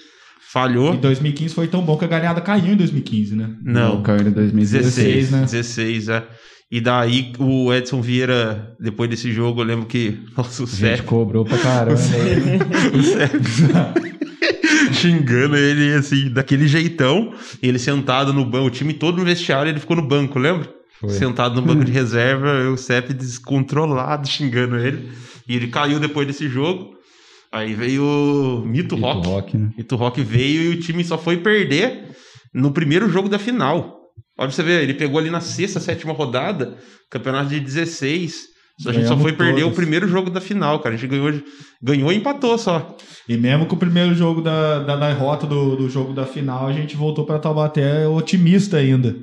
[0.53, 0.95] falhou.
[0.95, 3.51] Em 2015 foi tão bom que a galinhada caiu em 2015, né?
[3.63, 5.41] Não, Caiu em 2016, 16, né?
[5.43, 6.25] 16, é.
[6.71, 10.19] E daí o Edson Vieira, depois desse jogo, eu lembro que.
[10.37, 11.05] Nossa, o A gente Sérgio.
[11.05, 11.95] cobrou pra caramba.
[12.99, 14.13] o Sérgio
[14.93, 17.33] xingando ele assim, daquele jeitão.
[17.63, 20.69] Ele sentado no banco, o time todo no vestiário, ele ficou no banco, lembra?
[21.03, 21.11] Foi.
[21.11, 25.11] Sentado no banco de reserva, o Cep descontrolado xingando ele.
[25.49, 26.97] E ele caiu depois desse jogo.
[27.51, 29.27] Aí veio o Mito, Mito Rock.
[29.27, 29.71] Rock, né?
[29.77, 32.15] Mito Rock veio e o time só foi perder
[32.55, 34.01] no primeiro jogo da final.
[34.39, 36.79] Olha pra você ver, ele pegou ali na sexta, sétima rodada,
[37.11, 38.53] campeonato de 16.
[38.81, 39.73] Só a gente só foi perder todos.
[39.73, 40.95] o primeiro jogo da final, cara.
[40.95, 41.43] A gente ganhou,
[41.83, 42.97] ganhou e empatou só.
[43.29, 46.73] E mesmo com o primeiro jogo da, da derrota do, do jogo da final, a
[46.73, 49.15] gente voltou pra Taubaté otimista ainda.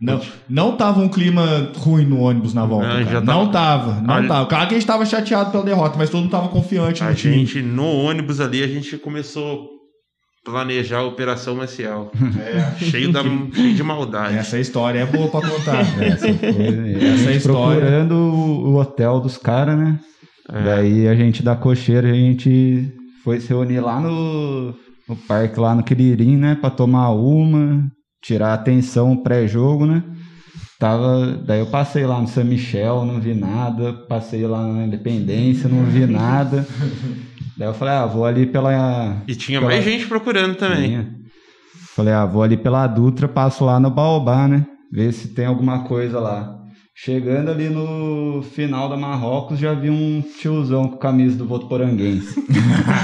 [0.00, 2.86] Não, não tava um clima ruim no ônibus na volta.
[2.86, 3.04] Não, cara.
[3.06, 4.46] já tava- Não tava, não Olha- tava.
[4.46, 7.14] Claro que a gente tava chateado pela derrota, mas todo mundo tava confiante no A
[7.14, 7.34] time.
[7.46, 9.76] gente, no ônibus ali, a gente começou a
[10.50, 12.10] planejar a Operação Maciel.
[12.38, 12.84] É.
[12.84, 14.36] cheio, da, cheio de maldade.
[14.36, 15.80] Essa história é boa pra contar.
[16.02, 16.48] Essa foi.
[16.50, 19.98] A Essa gente história- procurando o, o hotel dos caras, né?
[20.52, 20.62] É.
[20.62, 22.92] Daí a gente da cocheira, a gente
[23.24, 24.74] foi se reunir lá no,
[25.08, 26.54] no parque, lá no Quiririm, né?
[26.60, 27.84] Pra tomar uma,
[28.26, 30.02] tirar a atenção pré-jogo, né?
[30.78, 33.92] Tava, daí eu passei lá no São Michel, não vi nada.
[33.92, 36.66] Passei lá na Independência, não vi nada.
[37.56, 39.16] Daí eu falei, ah, vou ali pela.
[39.26, 40.88] E tinha pela- mais gente procurando também.
[40.88, 41.16] Tinha.
[41.94, 44.66] Falei, ah, vou ali pela Dutra, passo lá no Baobá, né?
[44.92, 46.58] Ver se tem alguma coisa lá.
[46.98, 52.42] Chegando ali no final da Marrocos, já vi um tiozão com camisa do Votoporanguense.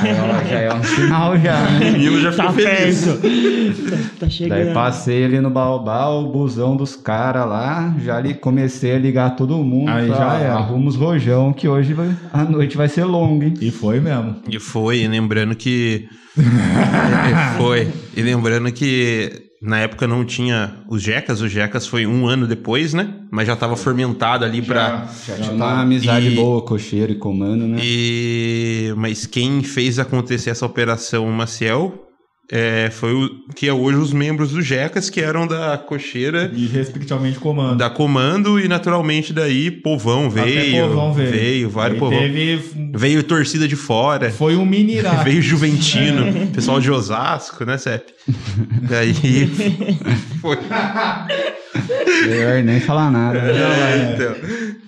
[0.03, 1.91] já, já é um sinal já, O né?
[1.93, 3.05] menino já ficou Tá feliz.
[3.05, 4.19] perto.
[4.19, 4.65] Tá, chegando.
[4.65, 9.37] Daí passei ali no Baobá, o busão dos caras lá, já ali comecei a ligar
[9.37, 9.91] todo mundo.
[9.91, 10.55] Aí falei, já ah, era.
[10.55, 13.55] Arruma os rojão, que hoje vai- a noite vai ser longa, hein?
[13.61, 14.37] E foi mesmo.
[14.49, 16.09] E foi, e lembrando que.
[16.39, 17.89] É, foi.
[18.17, 22.93] E lembrando que na época não tinha os Jecas, o Jecas foi um ano depois,
[22.93, 23.15] né?
[23.31, 25.07] Mas já tava fermentado ali pra.
[25.27, 25.81] Já, Tinha já uma tá.
[25.81, 27.79] amizade E- boa, cocheiro e comando, né?
[27.83, 28.93] E...
[28.97, 32.09] Mas quem fez acontecer essa operação Maciel
[32.55, 36.67] é, foi o que é hoje os membros do Jecas, que eram da cocheira, E
[36.67, 37.79] respectivamente comando.
[37.79, 40.87] da comando, e naturalmente daí povão Até veio.
[40.89, 41.31] povão veio.
[41.31, 42.19] Veio, vários povão.
[42.19, 42.61] Teve,
[42.95, 44.31] Veio torcida de fora.
[44.31, 44.97] foi um mini.
[45.25, 48.13] Veio Juventino, pessoal de Osasco, né, Cep?
[48.89, 49.51] Daí
[50.43, 50.59] foi.
[52.27, 53.41] Melhor nem falar nada.
[53.41, 53.53] né?
[53.53, 54.13] é.
[54.13, 54.35] Então,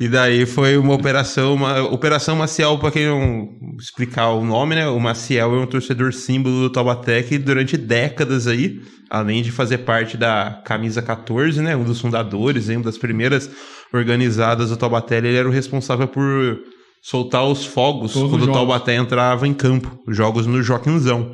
[0.00, 4.88] e daí foi uma operação, uma operação Maciel, para quem não explicar o nome, né?
[4.88, 9.78] O Maciel é um torcedor símbolo do Taubaté que durante décadas aí, além de fazer
[9.78, 11.76] parte da camisa 14, né?
[11.76, 13.48] Um dos fundadores, uma das primeiras
[13.92, 16.58] organizadas do Taubaté, ele era o responsável por
[17.00, 18.52] soltar os fogos Todos os quando o.
[18.52, 21.32] Taubaté entrava em campo, jogos no Joaquinzão.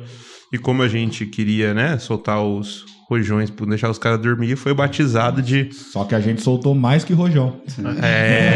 [0.53, 4.73] E como a gente queria, né, soltar os rojões para deixar os caras dormir, foi
[4.73, 7.57] batizado de Só que a gente soltou mais que rojão.
[8.01, 8.53] é,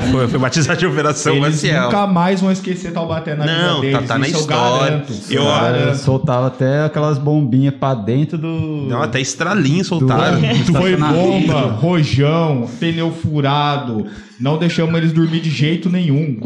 [0.00, 1.84] foi, foi, foi batizado de Operação Eles Maciel.
[1.84, 4.08] nunca mais vão esquecer Taubaté na Não, vida tá- deles.
[4.08, 4.86] tá na isso eu história.
[4.90, 5.96] garanto, Eu- garanto.
[5.98, 8.86] soltava até aquelas bombinhas pra dentro do.
[8.88, 10.40] Não, até estralinho soltaram.
[10.40, 14.06] Do- Foi bomba, rojão, pneu furado.
[14.40, 16.36] Não deixamos eles dormir de jeito nenhum.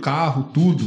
[0.00, 0.84] Carro, tudo.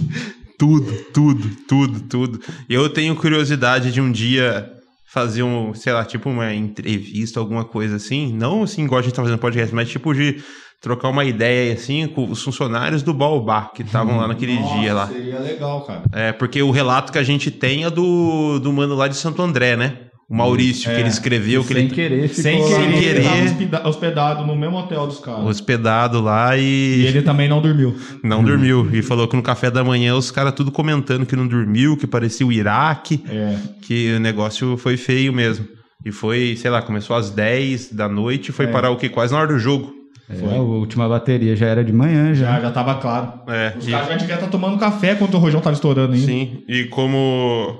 [0.58, 2.40] Tudo, tudo, tudo, tudo.
[2.70, 4.70] Eu tenho curiosidade de um dia
[5.12, 8.32] fazer um, sei lá, tipo uma entrevista, alguma coisa assim.
[8.32, 10.42] Não assim, igual a gente tá fazendo podcast, mas tipo de
[10.80, 15.08] trocar uma ideia assim com os funcionários do Baobá que estavam lá naquele dia lá.
[15.08, 16.04] Seria legal, cara.
[16.14, 19.42] É, porque o relato que a gente tem é do, do mano lá de Santo
[19.42, 19.98] André, né?
[20.32, 21.00] O Maurício, que É.
[21.02, 25.44] ele escreveu, que Sem ele querer, ficou Sem querer, hospedado no mesmo hotel dos caras.
[25.46, 26.62] hospedado lá E
[27.02, 27.94] e, ele também não dormiu.
[28.24, 28.88] não dormiu.
[28.94, 32.08] E falou que no café da manhã os caras tudo comentando que não dormiu, que
[32.08, 33.58] parecia o Iraque, É.
[33.82, 35.68] que o negócio foi feio mesmo.
[36.06, 38.70] E foi, sei lá, começou às 10 da noite e foi É.
[38.70, 39.10] parar o quê?
[39.10, 39.92] Quase na hora do jogo.
[40.30, 42.54] É, a última bateria já era de manhã já.
[42.54, 43.34] Já, já tava claro.
[43.50, 46.26] É, Os e- caras já deviam estar tomando café quando o rojão tava estourando ainda.
[46.26, 47.78] Sim, e como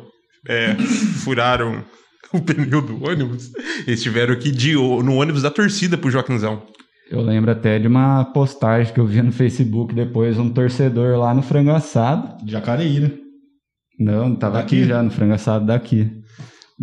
[0.50, 0.76] é,
[1.24, 1.82] furaram
[2.34, 3.52] o pneu do ônibus,
[3.86, 6.64] eles tiveram que ir de, no ônibus da torcida pro Joaquinzão.
[7.10, 11.34] Eu lembro até de uma postagem que eu vi no Facebook depois, um torcedor lá
[11.34, 12.44] no frango assado.
[12.46, 13.12] De Jacareí, né?
[14.00, 14.80] Não, tava Daqui?
[14.80, 16.10] aqui já, no frango assado daqui.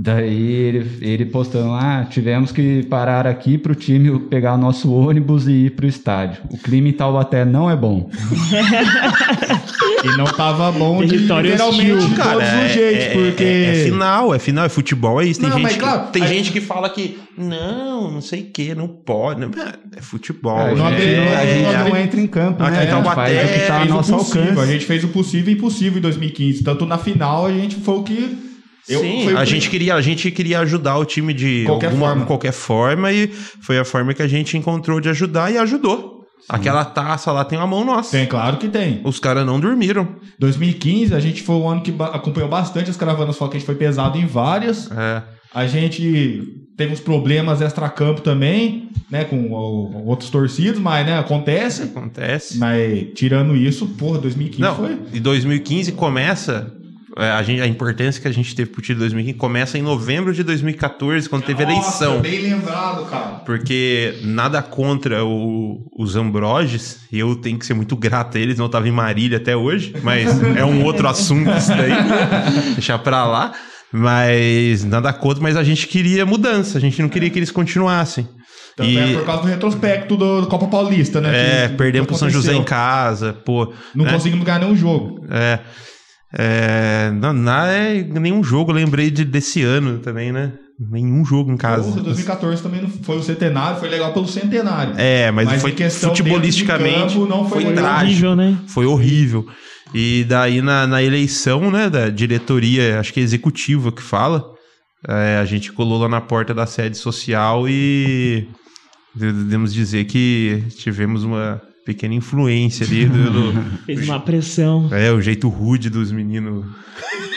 [0.01, 5.49] Daí ele, ele postando lá, tivemos que parar aqui pro time pegar o nosso ônibus
[5.49, 6.41] e ir pro estádio.
[6.53, 8.09] O clima em Taubaté não é bom.
[10.05, 11.99] E não tava bom de literalmente hostil.
[11.99, 13.43] de todos os jeitos, é, porque...
[13.45, 15.41] é, é final, é final, é futebol, é isso.
[15.41, 18.43] Tem, Não, gente, mas que, claro, tem a- gente que fala que não, não sei
[18.43, 19.41] o que, não pode.
[19.41, 19.51] Não,
[19.97, 20.57] é futebol.
[20.57, 22.85] a, não gente, é- não, a gente é- não entra em campo, Aqui né?
[22.85, 24.61] em Taubaté faz o que tá ao fez o nosso possível, alcance.
[24.61, 26.63] A gente fez o possível e impossível em 2015.
[26.63, 28.48] Tanto na final, a gente foi o que...
[28.89, 32.27] eu- Sim, a gente, queria, a gente queria ajudar o time de Qualquer forma.
[32.27, 33.29] qualquer forma e
[33.61, 36.19] foi a forma que a gente encontrou de ajudar e ajudou.
[36.49, 38.13] Aquela taça lá tem uma mão nossa.
[38.17, 39.01] Tem, claro que tem.
[39.05, 40.09] Os caras não dormiram.
[40.39, 43.67] 2015, a gente foi o ano que acompanhou bastante as caravanas, só que a gente
[43.67, 44.91] foi pesado em várias.
[44.91, 45.23] É,
[45.55, 46.43] A gente
[46.77, 51.85] teve uns problemas extra-campo também, né, com o- outros torcidos, mas, né, acontece.
[51.85, 52.59] acontece.
[52.59, 54.99] Mas, tirando isso, porra, 2015 Não, foi...
[55.13, 56.71] e 2015 começa.
[57.19, 60.33] É, A, gente, a importância que a gente teve pro de 2015 começa em novembro
[60.33, 62.13] de 2014, quando teve eleição.
[62.17, 63.27] Nossa, bem lembrado, cara.
[63.45, 68.59] Porque nada contra o- os Ambroges, e eu tenho que ser muito grato a eles,
[68.59, 71.91] não tava em Marília até hoje, mas é um outro assunto isso daí,
[72.75, 73.53] deixar pra lá.
[73.91, 78.29] Mas nada contra, mas a gente queria mudança, a gente não queria que eles continuassem.
[78.77, 81.65] Tanto E- é por causa do retrospecto do, do Copa Paulista, né?
[81.65, 83.73] É, que- perdemos que pro São José em casa, pô.
[83.95, 84.13] Não né?
[84.13, 85.25] conseguimos ganhar nenhum jogo.
[85.31, 85.59] É.
[86.33, 90.53] É, não, não é nenhum jogo, lembrei de, desse ano também, né?
[90.79, 91.91] Nenhum jogo em casa.
[91.91, 94.95] Porra, 2014 também não foi o centenário, foi legal pelo centenário.
[94.97, 98.27] É, mas, Mas foi futebolisticamente campo, não foi foi trágico.
[98.27, 98.59] Horrível, né?
[98.69, 99.47] Foi horrível.
[99.95, 104.45] E daí na, na eleição, né, da diretoria, acho que é executiva que fala,
[105.07, 108.47] é, a gente colou lá na porta da sede social e
[109.15, 114.91] devemos dizer que tivemos uma pequena influência ali do, do- Fez uma pressão.
[114.93, 116.67] é, o jeito rude dos meninos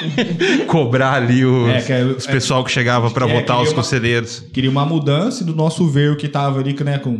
[0.68, 3.70] cobrar ali os, É, que é- os pessoal que chegava para é, votar queria os
[3.70, 4.44] uma- conselheiros.
[4.52, 7.18] Queria uma mudança e do nosso ver o que tava ali, né, com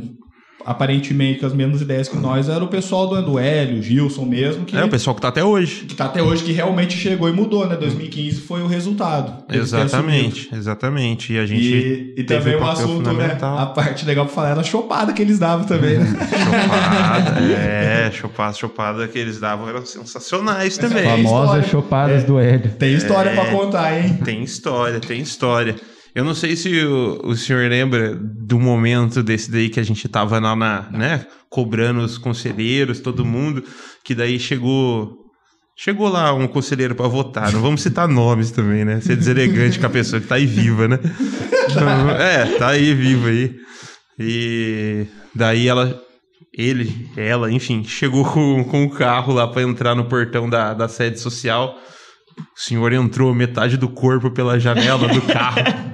[0.66, 4.66] aparentemente com as mesmas ideias que nós, era o pessoal do, Hélio, o Gilson mesmo,
[4.66, 5.86] que, É, o pessoal que tá até hoje.
[5.86, 7.76] que tá até hoje, que realmente chegou e mudou, né?
[7.76, 9.44] 2015 foi o resultado.
[9.52, 11.34] Exatamente, exatamente.
[11.34, 13.38] E a gente E, e teve também o um assunto, né?
[13.42, 16.08] A parte legal pra falar era a chopada que eles davam também, né?
[16.42, 21.04] Chopada, é, chopada, chopada que eles davam eram sensacionais também.
[21.04, 22.26] É Famosas chopadas É.
[22.26, 22.72] do Hélio.
[22.78, 24.20] Tem história pra contar, hein?
[24.24, 25.76] Tem história, tem história.
[26.14, 30.08] Eu não sei se o, o senhor lembra do momento desse daí que a gente
[30.10, 33.64] tava lá na, né, cobrando os conselheiros, todo mundo,
[34.04, 35.18] que daí chegou
[35.76, 37.52] chegou lá um conselheiro pra votar.
[37.52, 39.02] Não vamos citar nomes também, né?
[39.02, 41.00] Ser deselegante com a pessoa que tá aí viva, né?
[42.20, 43.56] É, tá aí viva aí.
[44.20, 46.02] E daí ela
[46.54, 50.88] ele, ela, enfim, chegou com, com o carro lá pra entrar no portão da, da
[50.88, 51.78] sede social.
[52.38, 55.62] O senhor entrou metade do corpo pela janela do carro,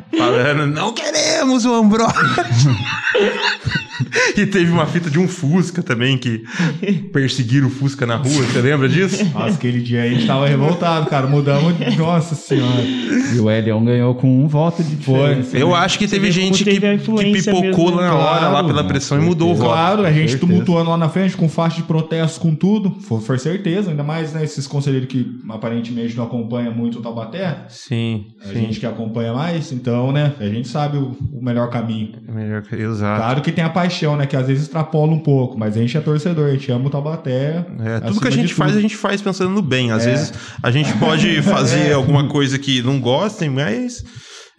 [0.67, 2.13] Não queremos o Ambrose.
[4.37, 6.43] e teve uma fita de um Fusca também, que
[7.11, 9.23] perseguiram o Fusca na rua, você lembra disso?
[9.33, 11.27] Nossa, aquele dia aí a gente tava revoltado, cara.
[11.27, 11.73] Mudamos.
[11.97, 12.83] Nossa senhora.
[12.83, 15.57] E o Elion ganhou com um voto de diferença.
[15.57, 15.75] Eu né?
[15.75, 18.07] acho que teve gente que, teve a que influência pipocou mesmo, né?
[18.07, 19.69] na hora lá Claro, pela pressão e mudou o voto.
[19.69, 20.39] Claro, a gente certeza.
[20.39, 22.95] tumultuando lá na frente com faixa de protestos, com tudo.
[23.01, 27.65] Foi, foi certeza, ainda mais né, esses conselheiros que aparentemente não acompanham muito o Taubaté.
[27.69, 28.53] Sim, A sim.
[28.53, 30.33] gente que acompanha mais, então, né?
[30.39, 32.13] A gente sabe o, o melhor caminho.
[32.27, 32.75] É melhor que.
[32.75, 33.21] Exato.
[33.21, 34.25] Claro que tem a paixão, né?
[34.25, 36.89] Que às vezes extrapola um pouco, mas a gente é torcedor, a gente ama o
[36.89, 37.65] Taubaté.
[37.79, 39.91] É, tudo que a gente faz, a gente faz pensando no bem.
[39.91, 40.11] Às É.
[40.11, 41.93] vezes a gente pode fazer É.
[41.93, 44.03] alguma coisa que não gostem, mas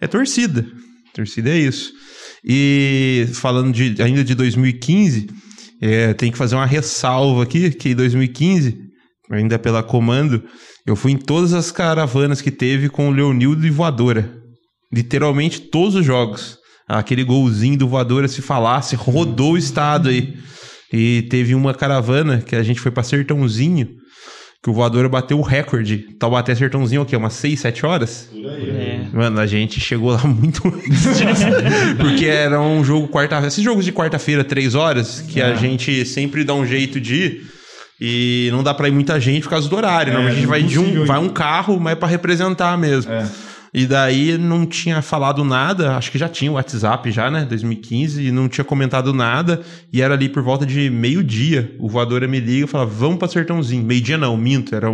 [0.01, 0.65] é torcida.
[1.13, 1.91] Torcida é isso.
[2.43, 5.27] E falando de, ainda de 2015,
[5.81, 8.77] é, tem que fazer uma ressalva aqui, que em 2015,
[9.31, 10.43] ainda pela comando,
[10.87, 14.33] eu fui em todas as caravanas que teve com o Leonildo e Voadora.
[14.91, 16.57] Literalmente todos os jogos.
[16.89, 20.33] Aquele golzinho do Voadora, se falasse, rodou o estado aí.
[20.91, 23.87] E teve uma caravana que a gente foi pra Sertãozinho.
[24.63, 25.99] que o Voadora bateu o recorde.
[26.19, 27.15] Taubaté Sertãozinho, o quê?
[27.15, 28.29] Umas 6, 7 horas?
[28.35, 29.01] É.
[29.13, 31.05] Mano, a gente chegou lá muito antes.
[31.99, 33.47] Porque era um jogo quarta-feira.
[33.47, 37.41] Esses jogos de quarta-feira, 3 horas, que a gente sempre dá um jeito de ir.
[38.01, 40.11] E não dá pra ir muita gente por causa do horário.
[40.11, 41.05] É, Normalmente a gente vai de um, ir.
[41.05, 43.11] vai um carro, mas é pra representar mesmo.
[43.11, 43.27] É.
[43.73, 48.25] E daí não tinha falado nada, acho que já tinha o WhatsApp já, né, 2015,
[48.25, 49.61] e não tinha comentado nada,
[49.93, 53.27] e era ali por volta de meio-dia, o Voadora me liga e fala, vamos pra
[53.27, 53.83] Sertãozinho.
[53.83, 54.89] Meio-dia não, minto, era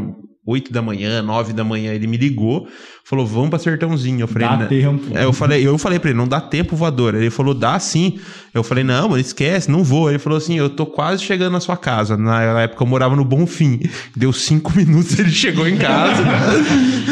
[0.46, 2.68] 8 da manhã, 9 da manhã, ele me ligou,
[3.04, 4.22] falou, vamos pra Sertãozinho.
[4.22, 5.18] Eu falei, Dá tempo.
[5.18, 7.18] É, eu falei, eu falei pra ele, não dá tempo, Voadora.
[7.18, 8.20] Ele falou, dá sim.
[8.54, 10.10] Eu falei, não, mano, esquece, não vou.
[10.10, 12.16] Ele falou assim, eu tô quase chegando na sua casa.
[12.16, 13.80] Na época eu morava no Bonfim.
[14.16, 16.24] Deu cinco minutos, ele chegou em casa.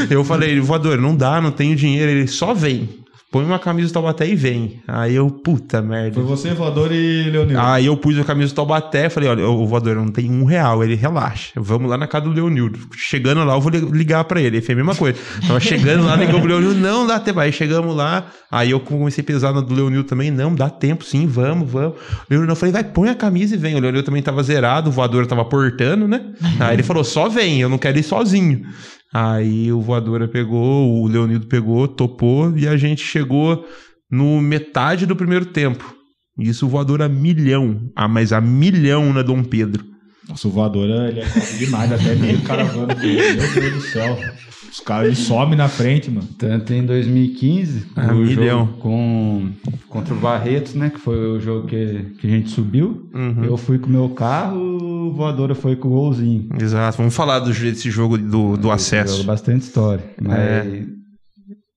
[0.10, 2.12] eu falei, Voadora, não dá, não tenho dinheiro.
[2.12, 3.03] Ele só vem.
[3.34, 4.80] Põe uma camisa do Taubaté e vem.
[4.88, 6.14] Aí eu, puta merda.
[6.14, 7.60] Foi você, voador e Leonil.
[7.60, 10.84] Aí eu pus a camisa do Taubaté, falei, olha, o voador não tem um real.
[10.84, 12.78] Ele, relaxa, vamos lá na casa do Leonildo.
[12.96, 14.58] Chegando lá, eu vou li- ligar pra ele.
[14.58, 15.18] Ele fez a mesma coisa.
[15.48, 17.40] Tava chegando lá, ligou pro Leonildo, não dá tempo.
[17.40, 21.04] Aí chegamos lá, aí eu comecei a pesar na do Leonildo também, não, dá tempo
[21.04, 21.98] sim, vamos, vamos.
[21.98, 23.74] O Leonildo, eu falei, vai, põe a camisa e vem.
[23.76, 26.22] O Leonildo também tava zerado, o voador tava portando, né?
[26.60, 28.62] Aí ele falou, só vem, eu não quero ir sozinho.
[29.14, 33.64] Aí o voadora pegou, o Leonildo pegou, topou e a gente chegou
[34.10, 35.96] no metade do primeiro tempo.
[36.40, 37.92] Isso voador a milhão.
[37.96, 39.93] Ah, mas a milhão na Dom Pedro.
[40.30, 42.96] Nossa, o voador, ele é forte demais, até meio caravana.
[42.96, 43.42] com ele.
[43.42, 44.18] Meu Deus do céu.
[44.72, 46.28] Os caras, ele some na frente, mano.
[46.38, 48.66] Tanto em 2015, Ah, milhão.
[48.66, 49.52] jogo com,
[49.88, 50.90] contra o Barretos, né?
[50.90, 53.08] Que foi o jogo que, que a gente subiu.
[53.14, 53.44] Uhum.
[53.44, 56.50] Eu fui com o meu carro, o Voadora foi com o golzinho.
[56.60, 56.98] Exato.
[56.98, 59.24] Vamos falar do, desse jogo do, do Jogo acesso.
[59.26, 60.04] Bastante história.
[60.20, 60.86] Mas, É.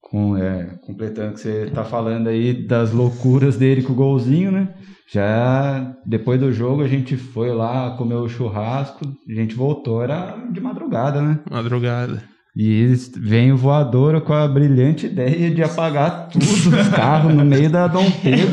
[0.01, 4.51] com, é, completando o que você tá falando aí das loucuras dele com o golzinho,
[4.53, 4.69] né?
[5.09, 10.37] Já depois do jogo a gente foi lá, comeu o churrasco, a gente voltou, era
[10.51, 11.39] de madrugada, né?
[11.51, 12.23] Madrugada.
[12.59, 12.87] E
[13.19, 17.87] vem o voadora com a brilhante ideia de apagar tudo os carros no meio da
[17.87, 18.49] Dom Pedro.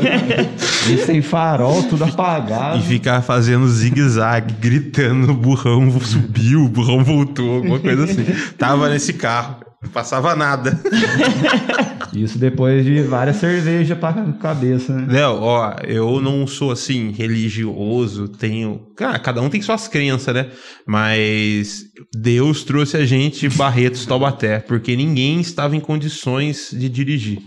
[0.92, 2.80] e sem farol, tudo apagado.
[2.80, 8.26] E ficar fazendo zigue-zague, gritando, o burrão subiu, o burrão voltou, alguma coisa assim.
[8.58, 10.78] Tava nesse carro, não passava nada.
[12.14, 15.06] Isso depois de várias cervejas pra cabeça, né?
[15.12, 18.86] Léo, ó, eu não sou assim, religioso, tenho.
[18.96, 20.46] Cara, cada um tem suas crenças, né?
[20.86, 27.40] Mas Deus trouxe a gente Barretos Taubaté, porque ninguém estava em condições de dirigir.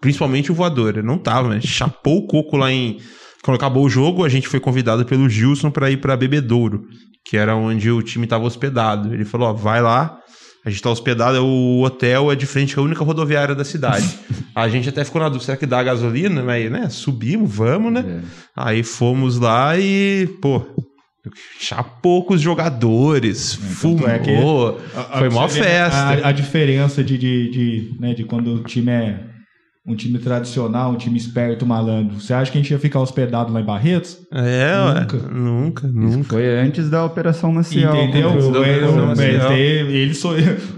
[0.00, 1.60] Principalmente o voador, não tava, né?
[1.60, 2.98] Chapou o coco lá em.
[3.42, 6.86] Quando acabou o jogo, a gente foi convidado pelo Gilson para ir para Bebedouro,
[7.24, 9.14] que era onde o time estava hospedado.
[9.14, 10.18] Ele falou: ó, vai lá,
[10.68, 14.06] a gente tá hospedado, o hotel é de frente com a única rodoviária da cidade.
[14.54, 16.42] a gente até ficou na dúvida, será que dá gasolina?
[16.42, 18.04] Mas, né, subimos, vamos, né?
[18.06, 18.20] É.
[18.54, 20.62] Aí fomos lá e, pô,
[21.58, 25.96] chapou com os jogadores, tanto é que fumou, A- a- foi vê festa.
[25.96, 29.20] A, a diferença de, de, de, né, de quando o time é
[29.88, 32.20] um time tradicional, um time esperto, malandro.
[32.20, 34.18] Você acha que a gente ia ficar hospedado lá em Barretos?
[34.32, 35.16] É, ué, Nunca.
[35.28, 36.28] nunca, Isso nunca.
[36.28, 37.94] foi antes da Operação Maciel.
[37.96, 38.28] Entendeu?
[38.30, 39.52] o- da O- Operação o- Maciel.
[39.52, 40.12] ele-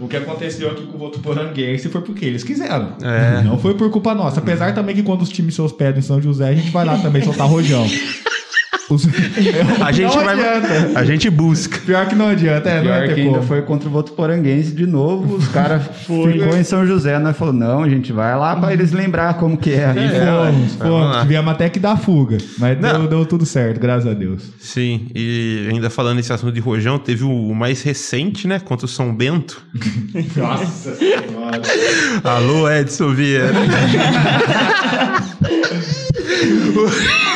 [0.00, 2.92] o que aconteceu aqui com o Votuporanguense foi porque eles quiseram.
[3.02, 3.42] É.
[3.42, 4.40] Não foi por culpa nossa.
[4.40, 6.96] Apesar também que quando os times se hospedam em São José, a gente vai lá
[6.98, 7.84] também soltar rojão.
[8.90, 9.06] Os-
[9.80, 10.34] A gente não vai.
[10.34, 10.98] adianta.
[10.98, 11.78] A gente busca.
[11.86, 13.46] Pior que não adianta, é, não Pior vai que ainda como.
[13.46, 15.36] foi contra o Votuporanguense de novo.
[15.36, 17.18] Os caras ficou em São José.
[17.18, 19.94] Nós falou, não, a gente vai lá pra eles lembrar como que é.
[19.96, 21.20] E fomos, fomos.
[21.22, 22.38] Tivemos até que dar fuga.
[22.58, 23.00] Mas Não.
[23.00, 24.42] deu, deu tudo certo, graças a Deus.
[24.58, 28.88] Sim, e ainda falando nesse assunto de rojão, teve o mais recente, né, contra o
[28.88, 29.62] São Bento.
[30.36, 31.62] Nossa senhora.
[32.24, 33.50] Alô, Edson Vieira.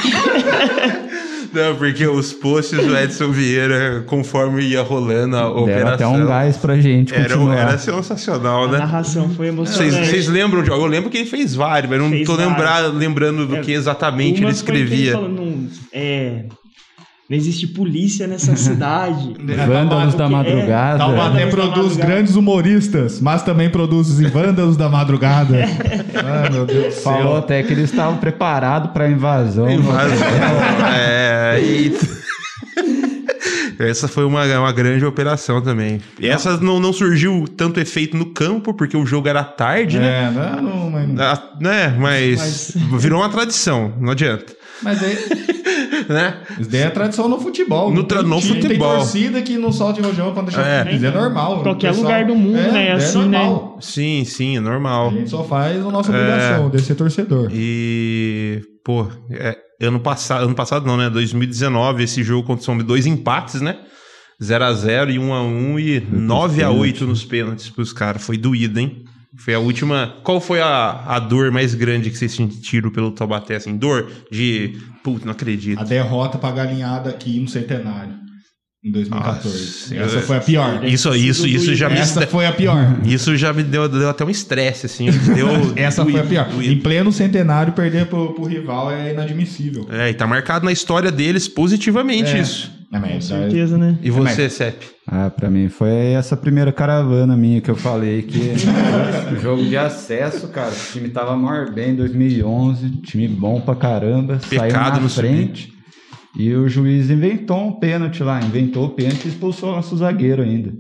[1.54, 6.26] Não, porque os posts do Edson Vieira, conforme ia rolando a Deram operação, até um
[6.26, 7.56] gás pra gente era, continuar.
[7.58, 8.78] era sensacional, A né?
[8.78, 10.08] narração foi Vocês, emocionante.
[10.10, 10.84] vocês lembram de algo?
[10.84, 13.72] Eu lembro que ele fez vários, mas não Fez tô lembrar, lembrando do É, que
[13.72, 15.12] exatamente ele Uma foi que ele escrevia.
[15.12, 16.44] falou, não, é,
[17.28, 19.34] não existe polícia nessa cidade.
[19.66, 20.36] Vândalos da O que é?
[20.36, 20.98] madrugada.
[20.98, 22.06] Taubaté da produz madrugada.
[22.12, 25.56] grandes humoristas, mas também produz os vândalos da madrugada.
[26.16, 27.36] ah, meu Deus do Falou céu.
[27.38, 29.66] até que eles estavam preparados pra invasão.
[29.82, 30.12] Mas,
[30.98, 31.94] é, e-
[33.78, 36.00] Essa foi uma, uma grande operação também.
[36.20, 40.28] E essa não, não surgiu tanto efeito no campo, porque o jogo era tarde, né?
[40.28, 41.20] É, não, não, mas.
[41.20, 41.94] Ah, né?
[41.98, 44.52] Mas, virou uma tradição, não adianta.
[44.82, 45.16] mas aí,
[46.08, 46.38] Né?
[46.60, 47.92] isso daí é tradição no futebol.
[47.92, 48.68] No tra- tem no futebol.
[48.68, 50.88] Tem torcida que não solta rojão quando deixa É.
[50.90, 51.62] é, é normal.
[51.62, 53.38] Qualquer O pessoal- lugar do mundo, né, É assim, né?
[53.38, 53.78] normal.
[53.80, 55.08] Sim, sim, é normal.
[55.08, 56.16] A gente só faz a nossa É.
[56.20, 57.48] obrigação de ser torcedor.
[57.52, 61.08] E, pô, é, ano passado, ano passado não, né?
[61.10, 63.76] 2019, esse jogo contra o São dois empates, né?
[64.42, 68.22] 0x0 e 1x1 e 9x8 nos pênaltis pros caras.
[68.24, 69.04] Foi doído, hein?
[69.36, 70.14] Foi a última.
[70.22, 73.56] Qual foi a, a dor mais grande que vocês sentiram pelo Taubaté?
[73.56, 74.76] Assim, dor de.
[75.04, 75.78] Putz, não acredito.
[75.80, 78.24] A derrota pra galinhada aqui no centenário.
[78.82, 79.94] Em 2014.
[79.94, 80.84] Nossa, Essa eu- foi a pior.
[80.84, 81.96] Isso, isso, isso já me.
[81.98, 82.98] Essa foi a pior.
[83.04, 85.10] Isso já me deu, deu até um estresse, assim.
[85.34, 86.48] Deu, Essa foi a pior.
[86.62, 89.86] Em pleno centenário, perder pro, pro rival é inadmissível.
[89.90, 92.40] É, e tá marcado na história deles positivamente É.
[92.40, 92.70] isso.
[92.94, 93.98] É, Com certeza, né?
[94.02, 94.84] E você, Sep?
[95.06, 98.52] Ah, pra mim foi essa primeira caravana minha que eu falei que
[99.42, 100.70] jogo de acesso, cara.
[100.70, 105.08] O time tava maior bem em 2011, time bom pra caramba, saiu Pecado na não
[105.08, 105.72] frente.
[106.36, 110.42] E o juiz inventou um pênalti lá, inventou o pênalti e expulsou o nosso zagueiro
[110.42, 110.72] ainda.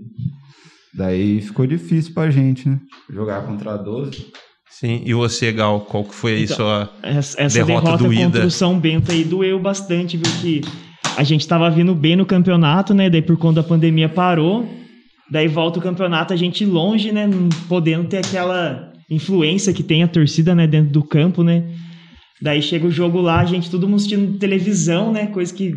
[0.96, 2.78] Daí ficou difícil pra gente, né?
[3.12, 4.26] Jogar contra 12.
[4.70, 5.02] Sim.
[5.04, 6.90] E você, Gal, qual que foi aí Então, sua.
[7.02, 8.24] Essa, essa Derrota derrota, doída.
[8.24, 10.26] contra o São Bento aí doeu bastante, viu?
[10.40, 10.60] Que
[11.16, 13.08] a gente tava vindo bem no campeonato, né?
[13.08, 14.68] Daí por conta da pandemia parou.
[15.30, 17.26] Daí volta o campeonato, a gente longe, né?
[17.26, 20.66] Não podendo ter aquela influência que tem a torcida, né?
[20.66, 21.64] Dentro do campo, né?
[22.42, 25.26] Daí chega o jogo lá, a gente todo mundo assistindo televisão, né?
[25.26, 25.74] Coisa que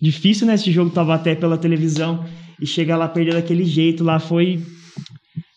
[0.00, 0.54] difícil, né?
[0.54, 2.24] Esse jogo tava até pela televisão.
[2.60, 4.62] E chega lá perder daquele jeito lá, foi...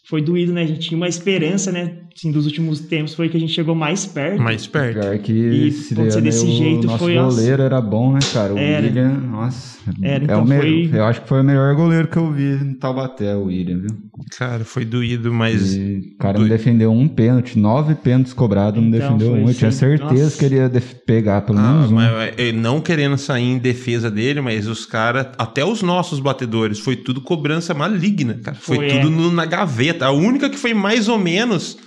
[0.09, 0.63] Foi doído, né?
[0.63, 1.91] A gente tinha uma esperança, né?
[2.15, 4.41] Assim, dos últimos tempos foi que a gente chegou mais perto.
[4.41, 4.99] Mais perto.
[4.99, 8.53] Pior que E se acontecer desse o jeito nosso foi, goleiro era bom, né, cara?
[8.53, 8.85] O Era.
[8.87, 9.79] William, nossa.
[10.01, 12.31] Era, é então o me- foi- Eu acho que foi o melhor goleiro que eu
[12.31, 13.89] vi no Taubaté, o William, viu?
[14.37, 15.75] Cara, foi doído, mas.
[15.75, 19.47] E o cara não defendeu um pênalti, nove pênaltis cobrados, não Então, defendeu um.
[19.47, 20.37] Eu tinha certeza nossa.
[20.37, 20.69] que ele ia
[21.05, 21.95] pegar pelo Ah, menos um.
[21.95, 26.79] mas, é, não querendo sair em defesa dele, mas os caras, até os nossos batedores,
[26.79, 28.57] foi tudo cobrança maligna, cara.
[28.59, 29.09] Foi, Foi, tudo é.
[29.09, 29.98] no- na gaveta.
[30.01, 31.77] A única que foi mais ou menos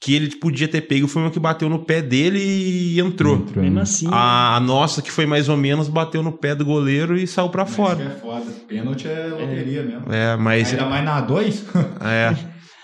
[0.00, 3.36] que ele podia ter pego foi uma que bateu no pé dele e entrou.
[3.36, 3.82] Entrou, Mesmo né?
[3.82, 7.24] assim, A, a nossa, que foi mais ou menos, bateu no pé do goleiro e
[7.24, 8.02] saiu pra Isso fora.
[8.02, 8.50] é foda.
[8.66, 10.12] Pênalti é loteria mesmo.
[10.12, 10.70] É, mas.
[10.72, 11.62] Ainda mais na A2.
[12.04, 12.36] É,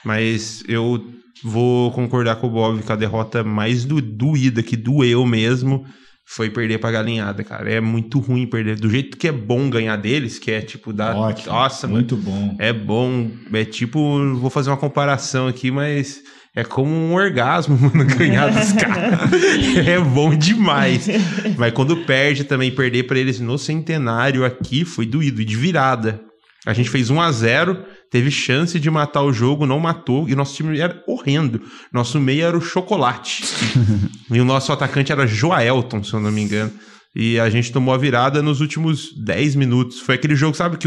[0.05, 1.05] mas eu
[1.43, 5.85] vou concordar com o Bob que a derrota mais do, doída, que doeu mesmo,
[6.31, 7.73] foi perder pra galinhada, cara.
[7.73, 8.79] É muito ruim perder.
[8.79, 11.17] Do jeito que é bom ganhar deles, que é tipo dar.
[11.17, 11.55] Ótimo.
[11.55, 12.01] Nossa, mano.
[12.01, 12.55] Muito bom.
[12.59, 13.31] É bom.
[13.51, 13.99] É tipo,
[14.37, 16.23] vou fazer uma comparação aqui, mas.
[16.55, 19.21] É como um orgasmo, mano, ganhar dos caras.
[19.87, 21.09] É bom demais.
[21.57, 26.21] Mas quando perde também, perder pra eles no centenário aqui foi doído, e de virada.
[26.67, 30.35] A gente fez 1 a 0 teve chance de matar o jogo, não matou, e
[30.35, 31.63] nosso time era horrendo.
[31.93, 33.45] Nosso meio era o Chocolate.
[34.31, 36.73] e o nosso atacante era Joelton, se eu não me engano.
[37.15, 40.01] E a gente tomou a virada nos últimos 10 minutos.
[40.01, 40.87] Foi aquele jogo, sabe, que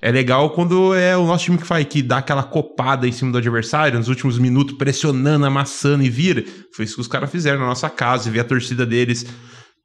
[0.00, 3.32] é legal quando é o nosso time que faz, que dá aquela copada em cima
[3.32, 6.44] do adversário, nos últimos minutos, pressionando, amassando e vira.
[6.72, 9.26] Foi isso que os caras fizeram na nossa casa, e ver a torcida deles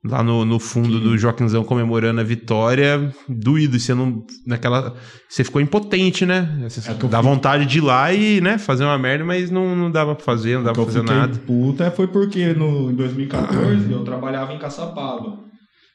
[0.08, 4.96] lá no, no fundo do Joaquinzão comemorando a vitória, doído, você não, naquela,
[5.28, 6.48] você ficou impotente, né?
[6.70, 9.90] Você É dá vontade de ir lá e, né, fazer uma merda, mas não, não
[9.90, 11.38] dava pra fazer, não dava eu fazer nada.
[11.40, 15.44] puta foi porque no, em 2014 eu trabalhava em Caçapava.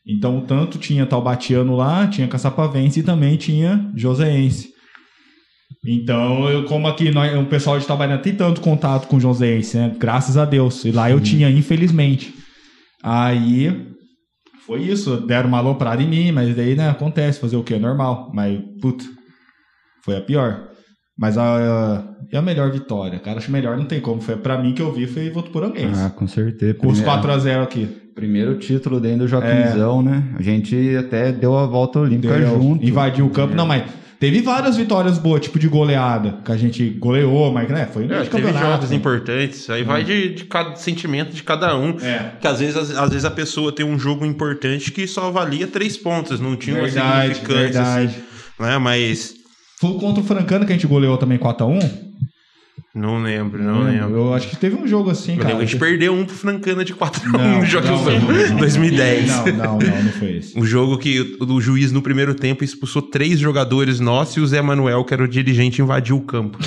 [0.07, 4.71] Então, tanto tinha Taubatiano lá, tinha Caçapavense e também tinha Joseense.
[5.87, 9.95] Então, eu, como aqui nós, o pessoal de Itabaiana tem tanto contato com Joseense, né?
[9.99, 10.85] Graças a Deus.
[10.85, 12.35] E lá eu tinha, infelizmente.
[13.03, 13.91] Aí,
[14.71, 15.17] foi isso.
[15.27, 17.41] Deram uma aloprada em mim, mas daí, né, acontece.
[17.41, 17.77] Fazer o quê?
[17.79, 18.31] Normal.
[18.35, 19.05] Mas, puta,
[20.05, 20.69] foi a pior.
[21.19, 24.21] Mas a, a, a melhor vitória, cara, acho melhor, não tem como.
[24.21, 26.01] Foi pra mim que eu vi, foi Votuporanguense.
[26.01, 26.75] Ah, com certeza.
[26.75, 27.87] com os Primeiro- 4x0 aqui.
[28.15, 30.25] Primeiro título dentro do Joaquinzão, né?
[30.39, 32.61] A gente até deu a volta olímpica Entendeu?
[32.63, 32.85] junto.
[32.85, 33.55] Invadiu o campo.
[33.55, 33.85] Não, mas
[34.21, 38.23] teve várias vitórias boas, tipo de goleada, que a gente goleou, mas né, foi É,
[38.23, 41.97] de teve jogos importantes, aí vai de, de cada sentimento de cada um.
[42.01, 42.33] É.
[42.39, 45.67] Que às vezes, às, às vezes a pessoa tem um jogo importante que só valia
[45.67, 48.07] três pontos, não tinha uma Verdade, significância, verdade.
[48.07, 48.23] assim,
[48.61, 48.79] né?
[48.79, 49.35] Mas
[49.81, 51.81] Foi contra o Francano que a gente goleou também 4x1?
[52.95, 54.17] Não lembro, não lembro.
[54.17, 55.49] Eu acho que teve um jogo assim, Eu cara.
[55.51, 58.05] lembro, a gente perdeu um pro Francana de 4 a 1 Não, no jogo não,
[58.05, 58.57] não, não.
[58.57, 59.29] 2010.
[59.29, 60.59] Não, não, não, não foi esse.
[60.59, 64.47] O jogo que o, o juiz no primeiro tempo expulsou três jogadores nossos e o
[64.47, 66.59] Zé Manuel, que era o dirigente, invadiu o campo.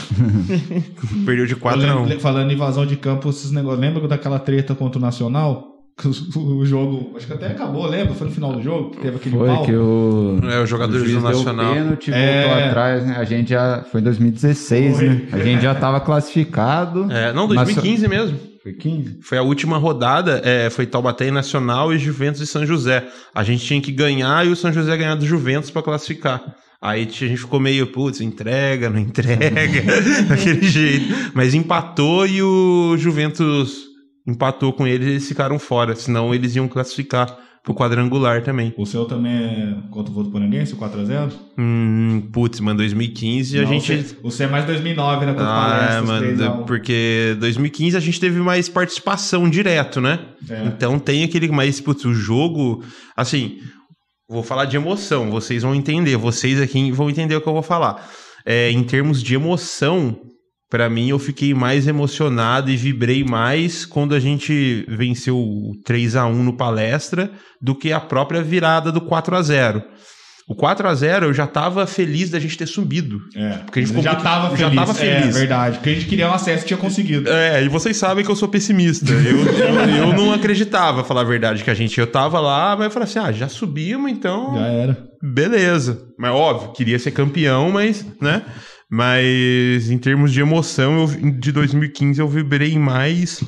[1.25, 3.79] Perdeu de 4 a Eu 1 lembro- Falando em invasão de campo, esses negócios.
[3.81, 5.72] Lembra daquela treta contra o Nacional?
[6.35, 8.13] O, jogo, acho que até acabou, lembra?
[8.15, 9.63] Foi no final do jogo que teve aquele Foi pau.
[9.65, 10.39] que o.
[10.43, 11.73] É, o juiz do deu Nacional.
[11.73, 12.47] pênalti, É.
[12.47, 13.15] voltou atrás, né?
[13.17, 13.83] A gente já.
[13.91, 15.07] Foi em 2016, Foi.
[15.09, 15.21] né?
[15.31, 17.11] A gente já tava classificado.
[17.11, 18.39] É, não, 2015 mesmo.
[18.63, 19.19] Foi 15?
[19.21, 23.05] Foi a última rodada, é, foi Taubaté e Nacional e Juventus e São José.
[23.35, 26.41] A gente tinha que ganhar e o São José ganhar do Juventus pra classificar.
[26.81, 29.83] Aí a gente ficou meio, putz, entrega, não entrega,
[30.27, 31.13] daquele jeito.
[31.33, 33.92] Mas empatou e o Juventus
[34.27, 38.73] empatou com eles e eles ficaram fora, senão eles iam classificar pro quadrangular também.
[38.77, 41.31] O seu também é contra o Votuporangüense, o 4x0?
[41.57, 44.03] Hum, putz, mano, 2015 a Não, gente.
[44.03, 45.31] Você, você é mais 2009, né?
[45.31, 46.65] Contra Ah, mano, 3x1.
[46.65, 50.19] porque 2015 a gente teve mais participação direto, né?
[50.49, 50.65] É.
[50.65, 51.47] Então tem aquele.
[51.49, 52.83] Mas, putz, o jogo.
[53.15, 53.59] Assim,
[54.27, 56.17] vou falar de emoção, vocês vão entender.
[56.17, 58.09] Vocês aqui vão entender o que eu vou falar.
[58.45, 60.17] É, em termos de emoção,
[60.73, 66.15] pra mim eu fiquei mais emocionado e vibrei mais quando a gente venceu o 3
[66.15, 67.29] a 1 no palestra
[67.61, 69.83] do que a própria virada do 4 a 0
[70.49, 73.19] O 4 a 0 eu já tava feliz da gente ter subido.
[73.35, 74.75] É, Porque a gente já muito- tava já feliz.
[74.75, 75.35] tava feliz.
[75.35, 75.77] É verdade.
[75.77, 77.29] Porque a gente queria um acesso e tinha conseguido.
[77.29, 79.11] É, e vocês sabem que eu sou pessimista.
[79.13, 81.97] Eu, eu, eu não acreditava, falar a verdade, que a gente.
[81.99, 84.55] Eu tava lá, mas eu falei assim: ah, já subimos, então.
[84.55, 84.97] Já era.
[85.21, 86.01] Beleza.
[86.17, 88.41] Mas óbvio, queria ser campeão, mas, né?
[88.95, 93.43] Mas em termos de emoção, eu, de 2015 eu vibrei mais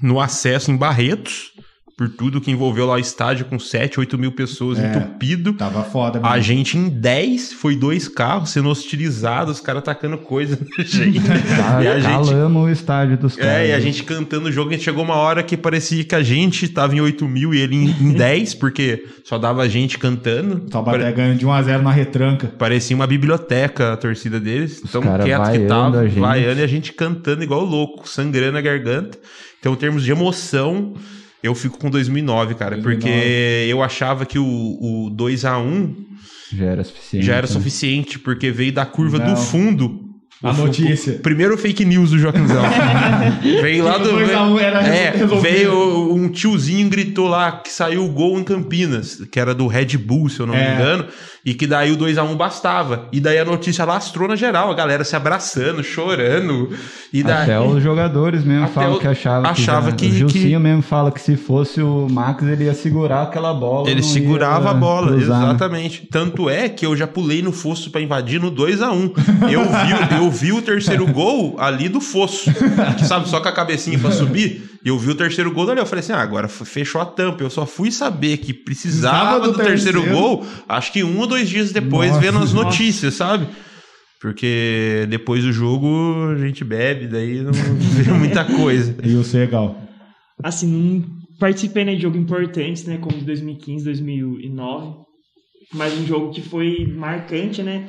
[0.00, 1.52] no acesso em Barretos,
[1.96, 4.88] por tudo que envolveu lá o estádio com 7, 8 mil pessoas É.
[4.88, 5.52] entupido.
[5.52, 6.42] Tava foda, A mesmo.
[6.42, 11.20] gente em 10 foi dois carros sendo hostilizados, os caras tacando coisa na gente.
[11.20, 13.52] Tá, E a gente- o estádio dos caras.
[13.52, 16.14] É, e a gente cantando o jogo, a gente chegou uma hora que parecia que
[16.16, 19.96] a gente tava em 8 mil e ele em, em 10, porque só dava gente
[19.96, 20.56] cantando.
[20.56, 22.48] O Taubaté ganhando de 1x0 na retranca.
[22.58, 24.82] Parecia uma biblioteca a torcida deles.
[24.90, 28.60] Tão cara quieto que tava, a vaiando e a gente cantando igual louco, sangrando a
[28.60, 29.16] garganta.
[29.60, 30.94] Então, em termos de emoção,
[31.44, 33.12] eu fico com 2009, cara, 2009.
[33.12, 34.44] porque eu achava que o,
[35.06, 35.94] o 2 a 1
[36.52, 37.26] Já era suficiente.
[37.26, 37.52] já era né?
[37.52, 39.26] suficiente, porque veio da curva Não.
[39.34, 40.00] do fundo.
[40.42, 41.14] A O notícia.
[41.22, 42.62] primeiro fake news do Joaquimzão.
[43.62, 44.10] veio lá do.
[44.10, 48.38] o 2 a 1 era é, veio um tiozinho gritou lá que saiu o gol
[48.38, 50.68] em Campinas, que era do Red Bull, se eu não É.
[50.68, 51.06] me engano,
[51.44, 53.08] e que daí o 2 a 1 bastava.
[53.12, 56.70] E daí a notícia lastrou na geral, a galera se abraçando, chorando.
[57.12, 57.42] E daí.
[57.42, 60.82] Até os jogadores mesmo falam o- que achavam achava já- que- O que- Gilcinho mesmo
[60.82, 63.88] fala que se fosse o Max, ele ia segurar aquela bola.
[63.90, 65.44] Ele segurava ia a bola, cruzar, né?
[65.46, 66.08] exatamente.
[66.10, 69.12] Tanto é que eu já pulei no fosso pra invadir no 2 a 1
[69.50, 72.50] eu vi, eu vi o terceiro gol ali do fosso.
[72.96, 74.70] Que sabe, só com a cabecinha pra subir.
[74.84, 75.80] E eu vi o terceiro gol dali.
[75.80, 77.42] Eu falei assim: ah, agora fechou a tampa.
[77.42, 80.20] Eu só fui saber que precisava do, do terceiro, terceiro.
[80.20, 82.66] gol, acho que um ou dois dias depois, Nossa, vendo as nossa.
[82.66, 83.48] notícias, sabe?
[84.20, 88.94] Porque depois do jogo a gente bebe, daí não vê muita coisa.
[89.02, 89.78] E o Segal.
[90.42, 91.04] Assim, não
[91.38, 92.98] participei né, de jogos importantes, né?
[92.98, 94.96] Como de 2015, 2009.
[95.72, 97.88] Mas um jogo que foi marcante, né?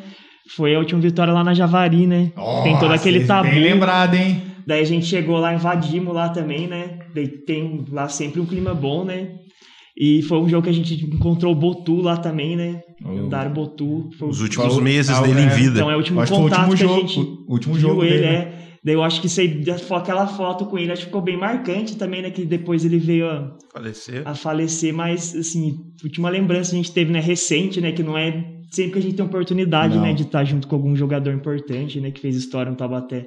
[0.56, 2.32] Foi a última vitória lá na Javari, né?
[2.64, 3.50] tem todo aquele tabu.
[3.50, 4.55] Bem lembrado, hein?
[4.68, 7.00] Daí a gente chegou lá, invadimos lá também, né?
[7.14, 9.30] Daí tem lá sempre um clima bom, né?
[9.98, 12.82] E foi um jogo que a gente encontrou o Botu lá também, né?
[13.04, 13.26] Oh.
[13.26, 14.10] O Dário Botu.
[14.20, 15.50] Foi Os últimos Qual- meses dele em é.
[15.50, 15.76] vida.
[15.78, 17.06] Então é o último Acho que foi o contato último que jogo.
[17.06, 18.26] a gente o último viu jogo ele, dele.
[18.26, 18.34] né?
[18.62, 18.66] é.
[18.84, 21.96] Daí eu acho que isso aí, aquela foto com ele, acho que ficou bem marcante
[21.96, 22.30] também, né?
[22.30, 24.22] Que depois ele veio a, Falecer.
[24.26, 28.46] a falecer, mas assim, última lembrança a gente teve, né, recente, né, que não é
[28.70, 30.04] sempre que a gente tem oportunidade, Não.
[30.04, 33.26] né, de estar junto com algum jogador importante, né, que fez história no Tabaté.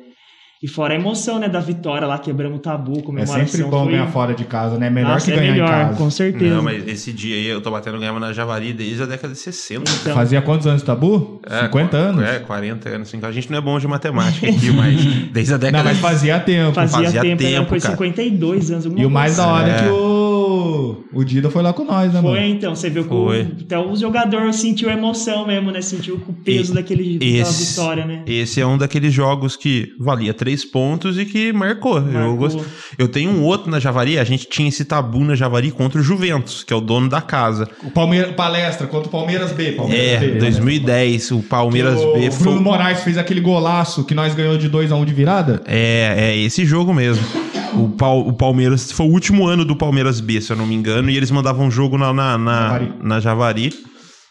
[0.60, 3.46] E fora a emoção, né, da vitória lá, quebramos o tabu, É comemoração.
[3.46, 3.92] sempre bom foi...
[3.92, 4.90] ganhar fora de casa, né?
[4.90, 5.96] Melhor Nossa, que é ganhar melhor, em casa.
[5.98, 6.54] com certeza.
[6.56, 9.38] Não, mas esse dia aí eu tô batendo ganhava na Javari desde a década de
[9.38, 9.88] 60.
[10.00, 11.40] Então, Fazia quantos anos tabu?
[11.48, 12.24] É, 50 qu- anos?
[12.24, 13.14] É, 40 anos.
[13.14, 14.96] Então a gente não é bom de matemática aqui, mas
[15.30, 16.72] desde a Não, década mas fazia tempo.
[16.74, 17.80] fazia, fazia tempo, tempo, cara.
[17.80, 18.84] 52 anos.
[18.96, 19.82] E o mais coisa da hora é É.
[19.84, 20.17] que o,
[21.12, 22.52] o Dida foi lá com nós, né, Foi, mano?
[22.52, 23.42] então, você viu que Foi.
[23.42, 25.80] o, até o jogador sentiu a emoção mesmo, né?
[25.80, 28.22] Sentiu o peso E- daquele, daquela esse- vitória, né?
[28.26, 31.98] Esse é um daqueles jogos que valia três pontos e que marcou.
[31.98, 32.36] Eu, Marcou.
[32.36, 32.58] gost...
[32.98, 36.02] eu tenho um outro na Javari, a gente tinha esse tabu na Javari contra o
[36.04, 37.68] Juventus, que é o dono da casa.
[37.84, 39.72] O Palmeiras, palestra contra o Palmeiras B.
[39.72, 40.38] Palmeiras É, B, né?
[40.40, 42.60] 2010, o Palmeiras o B Bruno foi.
[42.60, 45.62] Moraes fez aquele golaço que nós ganhou de 2x1 de virada.
[45.66, 47.24] É, é esse jogo mesmo.
[47.76, 50.74] O, Pal- o Palmeiras foi o último ano do Palmeiras B, se eu não me
[50.74, 52.92] engano, e eles mandavam um jogo na, na, na, Javari.
[53.02, 53.72] na Javari.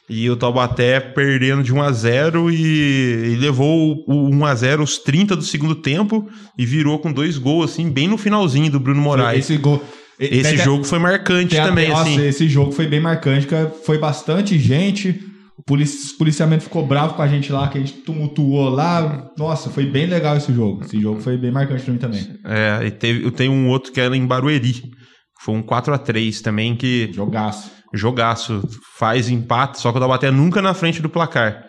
[0.09, 4.81] E o Taubaté perdendo de 1 a 0 e, e levou o 1 a 0
[4.83, 6.25] os 30 do segundo tempo
[6.57, 9.39] e virou com dois gols assim bem no finalzinho do Bruno Moraes.
[9.39, 9.83] Esse, Esse gol.
[10.17, 12.25] Tem- jogo foi marcante até- também nossa, assim.
[12.25, 13.47] esse jogo foi bem marcante,
[13.85, 15.13] foi bastante gente.
[15.57, 19.27] O polici- o policiamento ficou bravo com a gente lá, que a gente tumultuou lá.
[19.37, 20.83] Nossa, foi bem legal esse jogo.
[20.85, 22.27] Esse jogo foi bem marcante pra mim também.
[22.45, 24.83] É, e teve, eu tenho um outro que era em Barueri.
[25.41, 27.71] Foi um 4 a 3 também que Jogaço.
[27.93, 28.61] jogaço,
[28.97, 31.63] faz empate, só que o Taubaté nunca na frente do placar.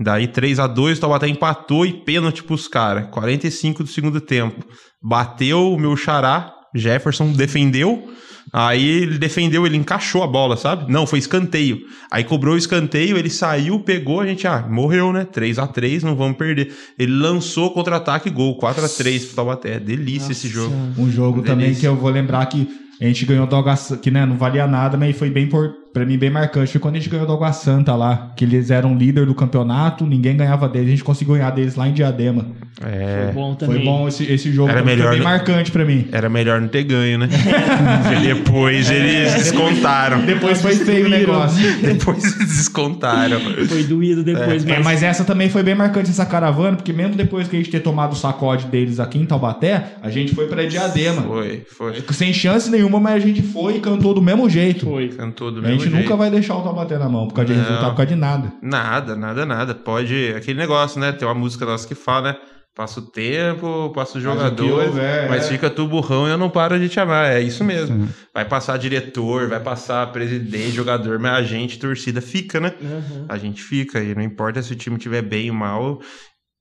[0.00, 3.08] Daí 3 a 2 o Taubaté empatou e pênalti pros caras.
[3.10, 4.64] 45 do segundo tempo.
[5.02, 8.08] Bateu o meu xará, Jefferson defendeu.
[8.52, 10.90] Aí ele defendeu, ele encaixou a bola, sabe?
[10.92, 11.80] Não, foi escanteio.
[12.10, 15.24] Aí cobrou o escanteio, ele saiu, pegou, a gente, ah, morreu, né?
[15.24, 16.72] 3 a 3 não vamos perder.
[16.98, 19.78] Ele lançou contra-ataque, gol, 4 a 3 pro Taubaté.
[19.78, 20.74] Delícia esse jogo.
[20.98, 21.54] Um jogo Delícia.
[21.54, 22.68] também que eu vou lembrar que
[23.00, 26.04] A gente ganhou do Santa, que né, não valia nada, mas foi bem por, pra
[26.06, 26.72] mim bem marcante.
[26.72, 30.06] Foi quando a gente ganhou do Água Santa lá, que eles eram líder do campeonato,
[30.06, 32.46] ninguém ganhava deles, a gente conseguiu ganhar deles lá em Diadema.
[32.84, 33.76] É, Foi bom também.
[33.76, 36.06] Foi bom esse, esse jogo, Era melhor foi bem no- marcante pra mim.
[36.10, 37.28] era melhor não ter ganho, né?
[38.22, 40.22] Depois eles descontaram.
[40.24, 41.60] Depois foi feio o negócio.
[41.80, 43.38] Depois eles descontaram.
[43.68, 47.14] Foi doído depois, É, mas, mas essa também foi bem marcante essa caravana, porque mesmo
[47.14, 50.46] depois que a gente ter tomado o sacode deles aqui em Taubaté, a gente foi
[50.46, 51.22] pra Diadema.
[51.22, 52.02] Foi, foi.
[52.12, 54.86] Sem chance nenhuma, mas a gente foi e cantou do mesmo jeito.
[54.86, 55.08] foi.
[55.08, 56.04] Cantou do mesmo gente jeito.
[56.04, 57.64] nunca vai deixar o Taubaté na mão, por causa de Não.
[57.66, 58.52] resultado, por causa de nada.
[58.62, 59.74] Nada, nada, nada.
[59.74, 60.32] Pode.
[60.36, 61.12] Aquele negócio, né?
[61.12, 62.38] Tem uma música nossa que fala, né?
[62.74, 65.48] Passa o tempo, passa os Mas o que jogadores, houver, mas é.
[65.48, 67.30] fica tu burrão e eu não paro de te amar.
[67.30, 67.96] É isso mesmo.
[67.96, 68.08] Uhum.
[68.32, 72.72] Vai passar diretor, vai passar presidente, jogador, mas a gente, torcida, fica, né?
[72.82, 73.26] Aham.
[73.28, 76.00] A gente fica e não importa se o time estiver bem ou mal.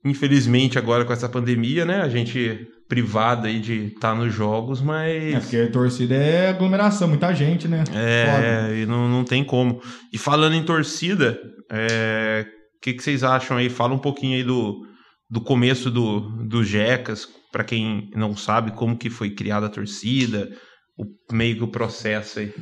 [0.04, 2.02] Infelizmente, agora com essa pandemia, né?
[2.02, 5.34] A gente privado aí de estar nos jogos, mas.
[5.34, 7.86] É, porque a torcida é aglomeração, muita gente, né?
[7.86, 7.98] Foda.
[7.98, 9.82] É, e não, não tem como.
[10.12, 11.40] E falando em torcida,
[11.72, 13.70] é, o que, que vocês acham aí?
[13.70, 14.86] Fala um pouquinho aí do,
[15.30, 20.50] do começo do, do Jecas, para quem não sabe como que foi criada a torcida,
[20.98, 22.54] o meio que o processo aí.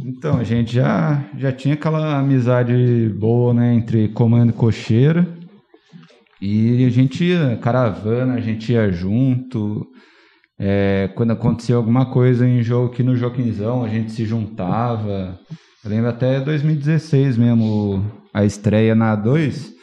[0.00, 5.28] Então, a gente já, já tinha aquela amizade boa, né, entre comando e cocheira.
[6.40, 9.86] E a gente ia caravana, a gente ia junto.
[10.58, 15.38] É, quando acontecia alguma coisa em jogo aqui no Joaquinzão, a gente se juntava.
[15.84, 19.78] Eu lembro até 2016 mesmo, a estreia na A2.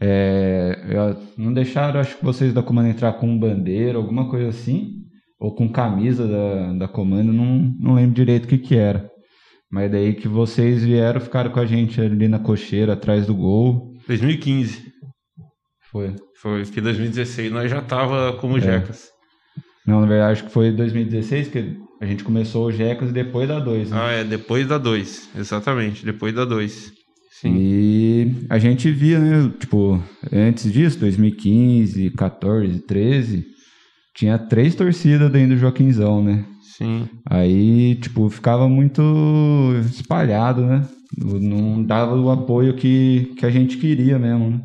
[0.00, 5.02] É, não deixaram, acho que vocês da Comando entrar com bandeira, alguma coisa assim.
[5.38, 9.10] Ou com camisa da, da Comando, não, não lembro direito o que que era.
[9.70, 13.94] Mas daí que vocês vieram, ficaram com a gente ali na cocheira, atrás do gol.
[14.06, 14.92] 2015.
[15.92, 16.16] Foi.
[16.40, 18.60] Foi porque 2016 nós já tava como É.
[18.60, 19.10] Jecas.
[19.86, 23.46] Não, na verdade, acho que foi 2016 que a gente começou o Jecas e depois
[23.46, 23.98] da 2, né?
[24.00, 25.30] Ah, é, depois da 2.
[25.36, 26.92] Exatamente, depois da 2.
[27.40, 27.54] Sim.
[27.56, 29.52] E a gente via, né?
[29.58, 33.44] Tipo, antes disso, 2015, 14, 13,
[34.14, 36.44] tinha três torcidas dentro do Joaquinzão, né?
[36.76, 37.08] Sim.
[37.28, 39.02] Aí, tipo, ficava muito
[39.90, 40.86] espalhado, né?
[41.18, 44.60] Não dava o apoio que, que a gente queria mesmo, né?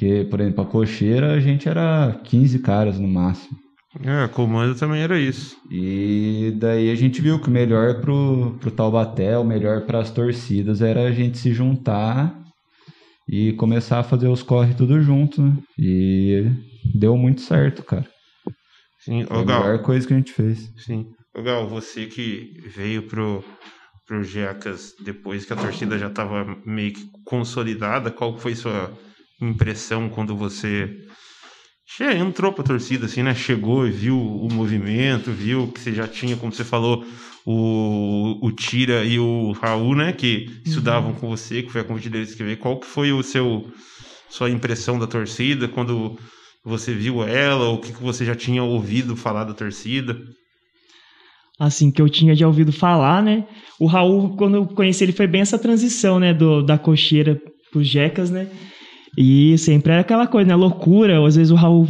[0.00, 3.54] Porque, por exemplo, a cocheira a gente era 15 caras no máximo.
[4.02, 5.58] É, comando também era isso.
[5.70, 10.10] E daí a gente viu que o melhor pro, pro Taubaté, o melhor para as
[10.10, 12.34] torcidas era a gente se juntar
[13.28, 15.58] e começar a fazer os corre tudo junto, né?
[15.78, 16.50] E
[16.94, 18.08] deu muito certo, cara.
[19.00, 20.72] Sim, Foi a Gal, melhor coisa que a gente fez.
[20.78, 21.10] Sim.
[21.36, 23.44] Ô, Gal, você que veio pro,
[24.06, 28.90] pro Jecas depois que a torcida já estava meio que consolidada, qual foi sua
[29.40, 30.88] impressão quando você
[32.00, 33.34] entrou pra torcida, assim, né?
[33.34, 37.04] Chegou e viu o movimento, viu que você já tinha, como você falou,
[37.44, 40.12] o, o Tira e o Raul, né?
[40.12, 42.56] Que estudavam com você, que foi a convite deles que veio.
[42.58, 43.70] Qual que foi o seu
[44.28, 46.16] sua impressão da torcida quando
[46.64, 47.68] você viu ela?
[47.70, 50.16] O que, que você já tinha ouvido falar da torcida?
[51.60, 53.46] assim, que eu tinha já ouvido falar, né?
[53.78, 56.32] O Raul, quando eu conheci ele, foi bem essa transição, né?
[56.32, 57.38] Do, da cocheira
[57.70, 58.48] pros Jecas, né?
[59.16, 60.54] E sempre era aquela coisa, né?
[60.54, 61.24] Loucura.
[61.26, 61.86] Às vezes o Raul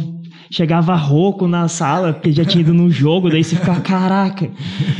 [0.51, 4.51] chegava rouco na sala, porque já tinha ido no jogo, daí você ficava, caraca,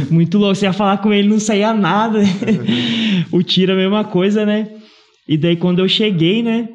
[0.09, 0.55] muito louco.
[0.55, 2.21] Você ia falar com ele, não saía nada.
[3.31, 4.69] o Tira a mesma coisa, né?
[5.27, 6.69] E daí quando eu cheguei, né?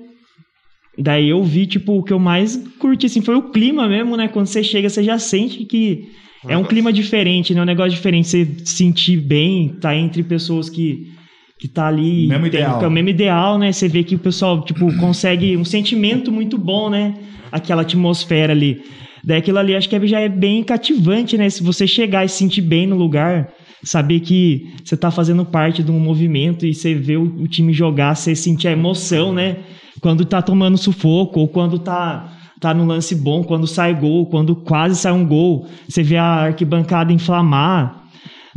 [0.98, 4.28] Daí eu vi, tipo, o que eu mais curti, assim, foi o clima mesmo, né?
[4.28, 6.08] Quando você chega, você já sente que
[6.48, 7.62] é um clima diferente, né?
[7.62, 8.28] Um negócio diferente.
[8.28, 11.12] Você se sentir bem, tá entre pessoas que,
[11.58, 12.26] que tá ali.
[12.26, 12.78] Mesmo tem- ideal.
[12.78, 13.72] que é o mesmo ideal, né?
[13.72, 17.14] Você vê que o pessoal, tipo, consegue um sentimento muito bom, né?
[17.50, 18.82] Aquela atmosfera ali.
[19.24, 21.48] Daí aquilo ali acho que já é bem cativante, né?
[21.50, 23.48] Se você chegar e se sentir bem no lugar,
[23.82, 27.72] saber que você tá fazendo parte de um movimento e você vê o, o time
[27.72, 29.56] jogar, você sentir a emoção, né?
[30.00, 34.56] Quando tá tomando sufoco ou quando tá tá no lance bom, quando sai gol, quando
[34.56, 38.05] quase sai um gol, você vê a arquibancada inflamar.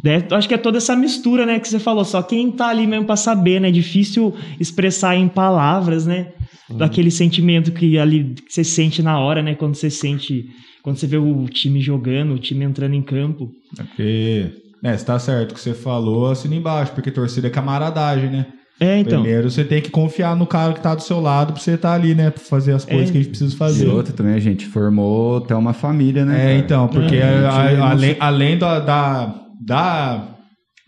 [0.04, 0.24] Né?
[0.30, 2.06] Eu Acho que é toda essa mistura, né, que você falou.
[2.06, 3.70] Só quem tá ali mesmo para saber, né?
[3.70, 6.28] É difícil expressar em palavras, né?
[6.70, 9.56] Daquele sentimento que ali que você sente na hora, né?
[9.56, 10.46] Quando você sente,
[10.84, 13.50] quando você vê o time jogando, o time entrando em campo.
[13.80, 14.52] É porque,
[14.84, 18.46] né, você tá certo o que você falou, assina embaixo, porque torcida é camaradagem, né?
[18.80, 19.22] É, então.
[19.22, 21.94] Primeiro você tem que confiar no cara que tá do seu lado pra você estar
[21.94, 22.30] ali, né?
[22.30, 23.12] Pra fazer as coisas É.
[23.12, 23.88] que a gente precisa E fazer.
[23.88, 26.36] outra também, a gente formou até uma família, né?
[26.36, 26.54] É, cara?
[26.60, 30.36] então, porque É, a- a- além, além da, da, da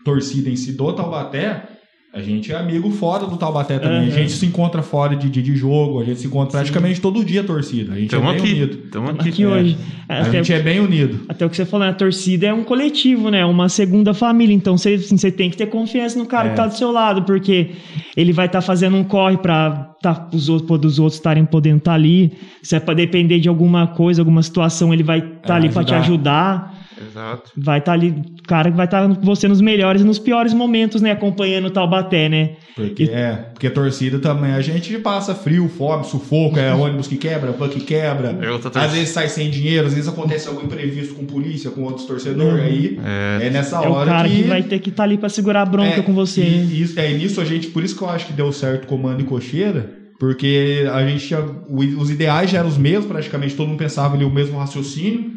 [0.04, 1.68] torcida em si do Taubaté,
[2.14, 4.00] A gente é amigo fora do Taubaté também.
[4.00, 4.06] Aham.
[4.08, 7.24] A gente se encontra fora de dia de jogo, a gente se encontra praticamente todo
[7.24, 7.92] dia a torcida.
[7.92, 8.52] A gente Estamos é bem aqui.
[8.52, 8.78] unido.
[8.84, 9.28] Estamos aqui.
[9.30, 9.78] Aqui hoje.
[10.06, 11.20] A Até, gente é bem unido.
[11.26, 11.90] até o que você falou, né?
[11.92, 13.42] a torcida é um coletivo, né?
[13.46, 14.52] Uma segunda família.
[14.54, 16.50] Então você, assim, você tem que ter confiança no cara É.
[16.50, 17.70] que tá do seu lado, porque
[18.14, 19.70] ele vai estar fazendo um corre para
[20.02, 22.32] tá, os outros, outros estarem podendo estar ali.
[22.62, 25.82] Se é para depender de alguma coisa, alguma situação, ele vai estar É, ali para
[25.82, 26.81] te ajudar.
[27.10, 27.50] Exato.
[27.56, 30.54] Vai estar ali, o cara que vai estar com você nos melhores e nos piores
[30.54, 31.10] momentos, né?
[31.10, 32.56] Acompanhando o Taubaté, né?
[32.74, 37.52] Porque, é, porque torcida também, a gente passa frio, fome, sufoco, é ônibus que quebra,
[37.52, 38.38] van que quebra.
[38.40, 42.06] É Às vezes sai sem dinheiro, às vezes acontece algum imprevisto com polícia, com outros
[42.06, 42.64] torcedores.
[42.64, 42.98] Aí
[43.42, 45.62] é, nessa É o hora cara que, que vai ter que estar ali para segurar
[45.62, 46.42] a bronca É, com você.
[46.42, 46.68] E, né?
[46.70, 48.86] e isso, é nisso a gente, por isso que eu acho que deu certo o
[48.86, 53.68] comando e cocheira, porque a gente tinha, os ideais já eram os mesmos, praticamente todo
[53.68, 55.32] mundo pensava ali o mesmo raciocínio.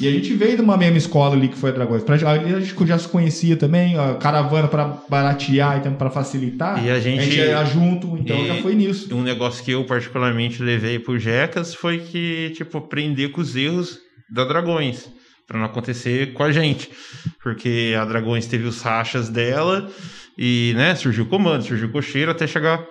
[0.00, 2.02] E a gente veio de uma mesma escola ali que foi a Dragões.
[2.02, 6.84] Pra, a gente já se conhecia também, a caravana para baratear e para facilitar.
[6.84, 9.14] E a gente- ia junto, então já foi nisso.
[9.14, 13.98] Um negócio que eu particularmente levei pro Jecas foi que, tipo, aprender com os erros
[14.32, 15.08] da Dragões.
[15.46, 16.88] Pra não acontecer com a gente.
[17.42, 19.90] Porque a Dragões teve os rachas dela
[20.38, 22.84] e, né, surgiu o comando, surgiu o cocheiro até chegar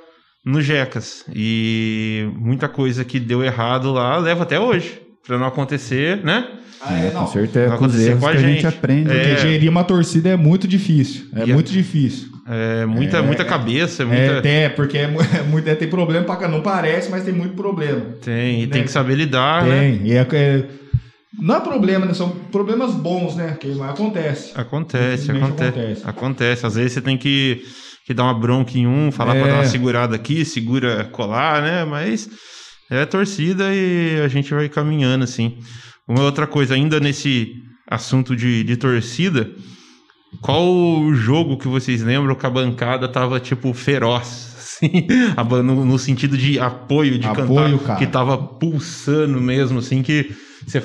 [0.45, 1.23] no Jecas.
[1.33, 4.99] E muita coisa que deu errado lá leva até hoje.
[5.25, 6.47] Pra não acontecer, né?
[6.81, 7.27] Ah, É, é, com não.
[7.27, 8.67] certeza, com os acontecer erros com a que a gente gente.
[8.67, 9.11] aprende.
[9.11, 9.13] É.
[9.35, 11.25] Porque gerir uma torcida é muito difícil.
[11.35, 12.29] É E a- muito difícil.
[12.51, 14.39] É muita, É, muita é- cabeça, É, muita.
[14.39, 16.47] até, porque é, mu- é muito, é, tem problema pra.
[16.47, 18.01] Não parece, mas tem muito problema.
[18.23, 18.85] Tem, e tem né?
[18.87, 19.79] que saber lidar, né?
[19.81, 20.07] Tem.
[20.07, 20.65] E é, é-
[21.39, 22.13] não é problema, né?
[22.15, 23.55] São problemas bons, né?
[23.59, 24.51] Que acontece.
[24.55, 26.01] Acontece, acontece, acontece.
[26.05, 26.65] acontece.
[26.65, 27.61] Às vezes você tem que,
[28.07, 29.39] que dar uma bronca em um, falar É.
[29.41, 31.85] pra dar uma segurada aqui, segura colar, né?
[31.85, 32.27] Mas
[32.89, 35.57] é torcida e a gente vai caminhando assim.
[36.07, 39.49] Uma outra coisa, ainda nesse assunto de, de torcida,
[40.41, 44.49] qual o jogo que vocês lembram que a bancada tava tipo feroz?
[44.79, 45.07] assim,
[45.63, 47.99] no, no sentido de apoio, de Apoio, cantar, cara.
[47.99, 50.33] que tava pulsando mesmo, assim, que
[50.65, 50.81] você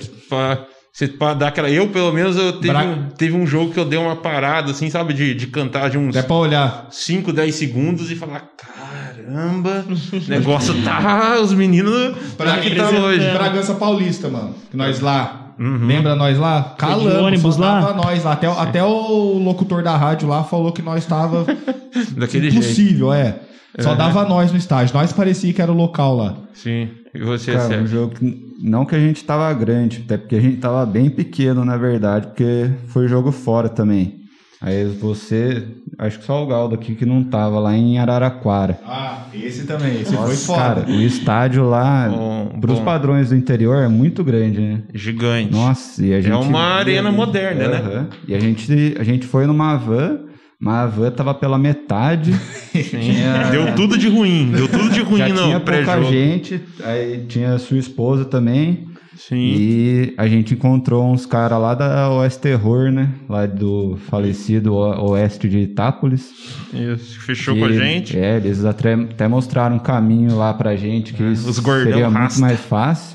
[0.96, 1.68] você dá aquela.
[1.68, 4.70] Eu, pelo menos, eu teve, Bra- um, teve um jogo que eu dei uma parada,
[4.70, 6.86] assim, sabe, de, de cantar de uns Até pra olhar.
[6.90, 11.36] 5, 10 segundos e falar: caramba, o negócio tá.
[11.42, 12.16] Os meninos.
[12.36, 13.28] Pra que tá hoje.
[13.32, 14.54] Bragança Paulista, mano.
[14.70, 15.40] Que nós lá.
[15.58, 15.86] Uhum.
[15.86, 16.74] Lembra nós lá?
[16.78, 17.12] Calamos.
[17.14, 17.92] ônibus lá?
[17.94, 18.32] nós lá.
[18.32, 21.44] Até, até o locutor da rádio lá falou que nós tava
[22.16, 22.64] Daquele jeito.
[22.64, 23.40] impossível, é.
[23.80, 24.94] Só dava nós no estádio.
[24.94, 26.36] Nós parecia que era o local lá.
[26.54, 26.88] Sim.
[27.12, 27.86] E você, Cara, um Sérgio?
[27.88, 31.64] jogo que, não que a gente tava grande, até porque a gente tava bem pequeno,
[31.64, 34.24] na verdade, porque foi jogo fora também.
[34.60, 35.62] Aí você,
[35.98, 38.78] acho que só o Galdo aqui que não tava lá em Araraquara.
[38.86, 40.00] Ah, esse também.
[40.00, 40.62] Esse foi Nossa, foda.
[40.62, 42.84] cara, o estádio lá, Bom, pros bom.
[42.84, 44.82] padrões do interior, é muito grande, né?
[44.94, 45.52] Gigante.
[45.52, 46.34] Nossa, e a gente...
[46.34, 47.76] uma arena moderna, né?
[47.78, 48.08] Aham.
[48.26, 50.20] E a gente, a gente foi numa van,
[50.64, 52.34] mas a van tava pela metade.
[52.72, 54.50] Tinha- Deu tudo de ruim.
[54.50, 58.88] Deu tudo de ruim Já no tinha pouca gente, aí tinha sua esposa também.
[59.16, 59.36] Sim.
[59.36, 63.10] E a gente encontrou uns caras lá da Oeste Terror, né?
[63.28, 66.32] Lá do falecido Oeste de Itápolis.
[66.72, 67.20] Isso.
[67.20, 68.18] Fechou que- com a gente.
[68.18, 72.10] É, eles até, até mostraram um caminho lá pra gente que isso É, os seria
[72.10, 73.13] muito mais fácil.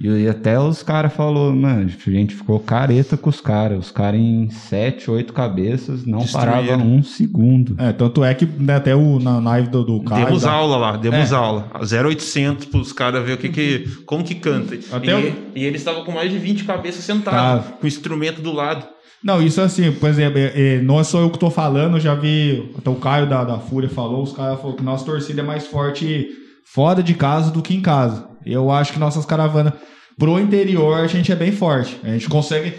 [0.00, 3.78] E, até os caras falaram, mano, a gente ficou careta com os caras.
[3.86, 7.74] Os caras em sete, oito cabeças não paravam um segundo.
[7.78, 10.26] É, tanto é que né, até o, na live do, do Caio...
[10.26, 11.34] Demos da- aula lá, demos É.
[11.34, 11.68] aula.
[11.82, 14.78] 0800 pros caras ver o que que, como que canta.
[14.92, 17.72] Até e, o- e eles estavam com mais de 20 cabeças sentados, Tá.
[17.72, 18.86] com o instrumento do lado.
[19.20, 22.00] Não, isso assim, por exemplo, é, é, não é só eu que tô falando, eu
[22.00, 25.40] já vi, até o Caio da, da Fúria falou, os caras falaram que nossa torcida
[25.40, 26.28] é mais forte
[26.72, 28.28] fora de casa do que em casa.
[28.44, 29.72] Eu acho que nossas caravanas
[30.18, 31.96] pro interior a gente é bem forte.
[32.02, 32.74] A gente consegue,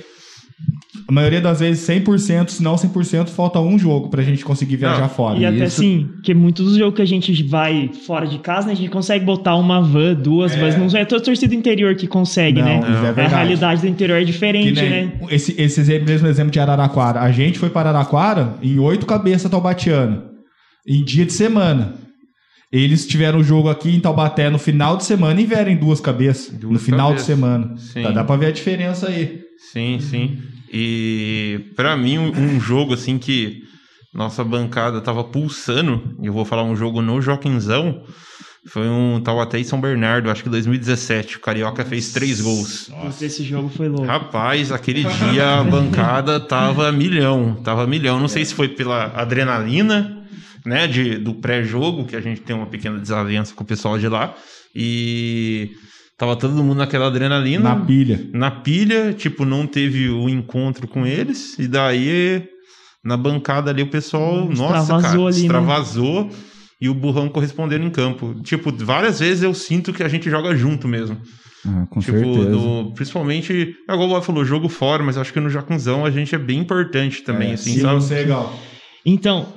[1.07, 5.01] a maioria das vezes 100%, se não 100%, falta um jogo pra gente conseguir viajar
[5.01, 5.37] Não, fora.
[5.39, 5.79] E até isso.
[5.79, 8.89] assim, que muitos dos jogos que a gente vai fora de casa, né, a gente
[8.89, 10.75] consegue botar uma van, duas vans.
[10.75, 13.13] Não é toda torcida do interior que consegue, Não, né?
[13.15, 15.11] é a realidade do interior é diferente, né?
[15.29, 17.21] esse, esse exemplo- mesmo exemplo de Araraquara.
[17.21, 20.23] A gente foi para Araraquara em oito cabeças taubatiana,
[20.85, 21.93] em dia de semana.
[22.71, 25.99] Eles tiveram o jogo aqui em Taubaté no final de semana e vieram em duas
[25.99, 26.53] cabeças.
[26.55, 27.27] Duas no final cabeças.
[27.27, 27.77] de semana.
[27.77, 28.03] Sim.
[28.03, 29.41] Dá, dá pra ver a diferença aí.
[29.71, 30.37] Sim, sim.
[30.71, 33.63] E pra mim, um, um jogo assim que
[34.13, 38.03] nossa bancada tava pulsando, e eu vou falar um jogo no Joaquinzão,
[38.67, 41.37] foi um Taubaté e São Bernardo, acho que 2017.
[41.37, 42.89] O Carioca fez três gols.
[42.89, 44.05] Nossa, esse jogo foi louco.
[44.05, 48.19] Rapaz, aquele dia a bancada tava milhão, tava milhão.
[48.19, 50.18] Não sei se foi pela adrenalina,
[50.65, 54.07] né, de, do pré-jogo, que a gente tem uma pequena desavença com o pessoal de
[54.07, 54.35] lá,
[54.75, 55.71] e
[56.17, 57.63] tava todo mundo naquela adrenalina.
[57.75, 58.29] Na pilha.
[58.33, 62.47] na pilha, tipo, não teve o encontro com eles, e daí
[63.03, 65.41] na bancada ali o pessoal, Hum, nossa, extravasou cara, ali, né?
[65.41, 66.29] extravasou
[66.81, 68.35] e o burrão correspondendo em campo.
[68.43, 71.17] Tipo, várias vezes eu sinto que a gente joga junto mesmo.
[71.65, 72.49] Ah, com tipo, certeza.
[72.51, 76.33] no- principalmente, igual o falou, jogo fora, mas eu acho que no Jacunzão a gente
[76.33, 77.95] é bem importante também, É, assim, sim, sabe?
[77.95, 78.57] você é legal.
[79.05, 79.53] Então,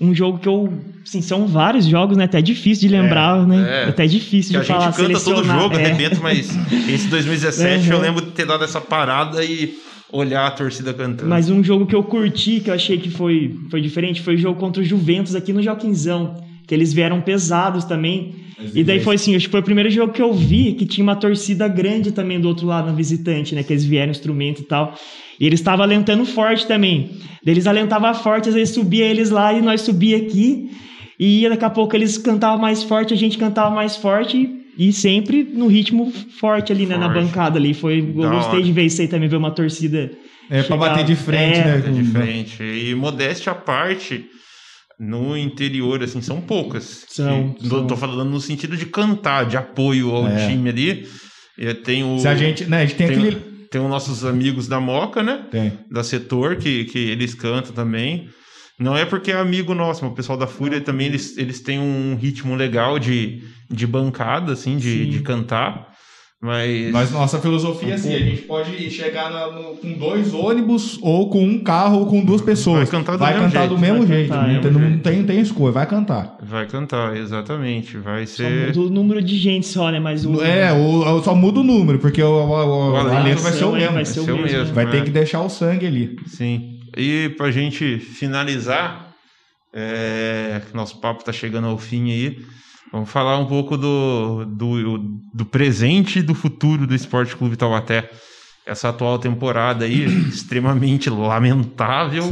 [0.00, 0.72] um jogo que eu.
[1.06, 2.24] Assim, são vários jogos, né?
[2.24, 3.84] Até difícil de lembrar, né?
[3.84, 3.88] é.
[3.88, 4.90] Até difícil Que a de falar.
[4.92, 5.84] gente canta todo jogo, é.
[5.84, 6.48] arrebenta, mas
[6.88, 8.02] esse 2017 eu Uhum.
[8.02, 9.74] lembro de ter dado essa parada e
[10.12, 11.28] olhar a torcida cantando.
[11.28, 14.38] Mas um jogo que eu curti, que eu achei que foi, foi diferente, foi o
[14.38, 16.42] jogo contra o Juventus aqui no Joaquinzão.
[16.66, 18.36] Que eles vieram pesados também.
[18.74, 21.02] E daí foi assim, acho que foi o primeiro jogo que eu vi que tinha
[21.02, 23.62] uma torcida grande também do outro lado, na visitante, né?
[23.62, 24.94] Que eles vieram instrumento e tal.
[25.40, 27.10] E eles estavam alentando forte também.
[27.44, 30.70] Eles alentavam forte, às vezes subia eles lá e nós subia aqui.
[31.18, 34.48] E daqui a pouco eles cantavam mais forte, a gente cantava mais forte.
[34.76, 36.96] E sempre no ritmo forte ali, né?
[36.96, 37.72] Na bancada ali.
[37.74, 40.10] Foi, eu gostei de ver isso aí também, ver uma torcida.
[40.50, 41.82] É pra chegar- bater de frente, É, né?
[41.86, 42.62] É diferente.
[42.62, 44.24] E modéstia à parte,
[44.98, 47.04] no interior, assim, são poucas.
[47.08, 47.86] São, E são.
[47.86, 50.48] Tô falando no sentido de cantar, de apoio ao É.
[50.48, 51.06] time ali.
[51.84, 52.18] Tem o.
[52.18, 53.36] Se a gente, né, a gente tem, tem, aquele...
[53.74, 55.46] tem os nossos amigos da Moca, né?
[55.50, 55.72] Tem.
[55.90, 58.28] Da setor, que, que eles cantam também.
[58.78, 61.80] Não é porque é amigo nosso, mas o pessoal da Fúria também, eles, eles têm
[61.80, 65.10] um ritmo legal de, de bancada, assim, de, Sim.
[65.10, 65.92] de cantar.
[66.44, 66.90] Mas.
[66.92, 71.30] Mas nossa filosofia é assim, a gente pode chegar na- no- com dois ônibus, ou
[71.30, 72.80] com um carro, ou com duas pessoas.
[72.80, 73.74] Vai cantar do Vai mesmo cantar jeito.
[73.74, 74.28] do mesmo Vai jeito.
[74.28, 74.60] cantar, não, é.
[74.60, 76.36] tem, não tem, tem escolha, vai cantar.
[76.42, 77.96] Vai cantar, exatamente.
[77.96, 78.66] Vai Só ser.
[78.66, 79.98] muda o número de gente só, né?
[79.98, 80.42] Mas o.
[80.44, 83.42] É, o, o- só muda o número, porque o, o, o, O a alento letra
[83.42, 83.94] vai ser o mesmo.
[83.94, 84.74] Vai ser o mesmo.
[84.74, 84.90] Vai é.
[84.90, 86.16] ter que deixar o sangue ali.
[86.26, 86.78] Sim.
[86.94, 89.14] E pra gente finalizar,
[89.72, 92.36] é, nosso papo tá chegando ao fim aí,
[92.94, 94.98] vamos falar um pouco do, do,
[95.34, 98.08] do presente e do futuro do Esporte Clube Taubaté.
[98.64, 102.24] Essa atual temporada aí, extremamente lamentável,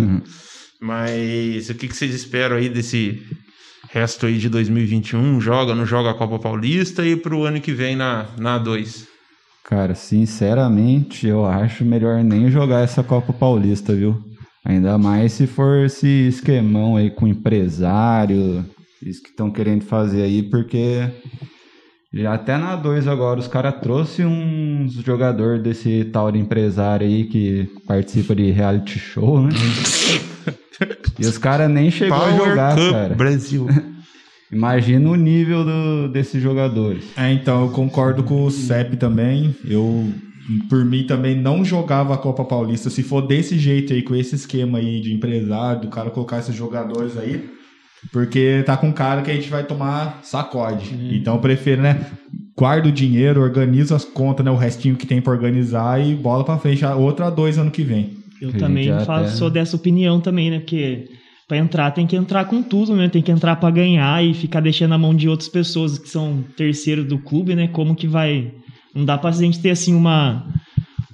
[0.80, 3.20] mas o que, que vocês esperam aí desse
[3.90, 5.40] resto aí de 2021?
[5.40, 9.08] Joga, não joga a Copa Paulista e pro ano que vem na, na A2?
[9.64, 14.16] Cara, sinceramente, eu acho melhor nem jogar essa Copa Paulista, viu?
[14.64, 18.64] Ainda mais se for esse esquemão aí com empresário,
[19.08, 21.08] isso que estão querendo fazer aí, porque
[22.12, 27.24] já até na 2 agora os caras trouxeram uns jogadores desse tal de empresário aí
[27.24, 29.50] que participa de reality show, né?
[31.18, 33.14] e os caras nem chegou a jogar, cara.
[33.14, 33.66] Brasil.
[34.52, 37.04] Imagina o nível do, desses jogadores.
[37.16, 39.56] É, então, eu concordo com o CEP também.
[39.64, 40.12] Eu,
[40.68, 42.90] por mim, também não jogava a Copa Paulista.
[42.90, 46.54] Se for desse jeito aí, com esse esquema aí de empresário, do cara colocar esses
[46.54, 47.48] jogadores aí,
[48.10, 50.94] porque tá com cara que a gente vai tomar sacode.
[51.12, 52.04] Então, eu prefiro, né?
[52.56, 54.50] Guarda o dinheiro, organiza as contas, né?
[54.50, 56.84] O restinho que tem pra organizar e bola pra frente.
[56.84, 58.10] A Outra a dois ano que vem.
[58.40, 60.58] Eu A também faço, até- sou dessa opinião também, né?
[60.58, 61.08] Porque
[61.48, 63.08] pra entrar tem que entrar com tudo, né?
[63.08, 66.44] Tem que entrar pra ganhar e ficar deixando na mão de outras pessoas que são
[66.56, 67.68] terceiro do clube, né?
[67.68, 68.52] Como que vai.
[68.94, 70.46] Não dá pra gente ter assim uma,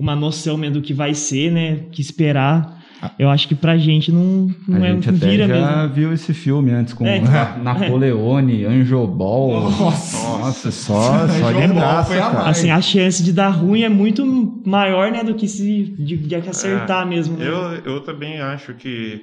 [0.01, 1.81] uma noção mesmo do que vai ser, né?
[1.93, 2.78] Que esperar.
[3.19, 5.95] Eu acho que pra gente não, não a é gente até vira já mesmo.
[5.95, 9.71] viu esse filme antes com É, Na- Napoleone, Anjo Ball.
[9.71, 10.29] Nossa.
[10.39, 12.35] Nossa, só, só de Ball graça, foi a cara.
[12.35, 12.59] mais.
[12.59, 14.25] Assim, a chance de dar ruim é muito
[14.67, 15.23] maior, né?
[15.23, 17.37] Do que se de, de acertar mesmo.
[17.37, 17.47] né?
[17.47, 19.21] Eu, eu também acho que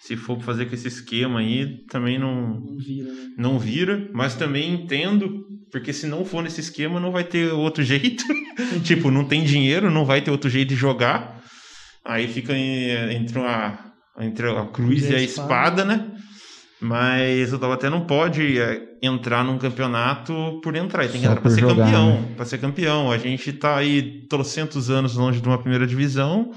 [0.00, 3.20] se for fazer com esse esquema aí, também não, Não vira, né?
[3.38, 7.82] não vira, mas também entendo, porque se não for nesse esquema, não vai ter outro
[7.84, 8.24] jeito.
[8.82, 11.40] tipo, não tem dinheiro, não vai ter outro jeito de jogar.
[12.04, 13.78] Aí fica em- entre, uma,
[14.20, 16.08] entre a cruz e a espada, né?
[16.80, 21.32] Mas o Taubaté não pode é, entrar num campeonato por entrar, ele tem que Só
[21.32, 22.20] entrar para ser jogar, campeão.
[22.20, 22.28] né?
[22.36, 23.12] Para ser campeão.
[23.12, 26.50] A gente tá aí trocentos anos longe de uma primeira divisão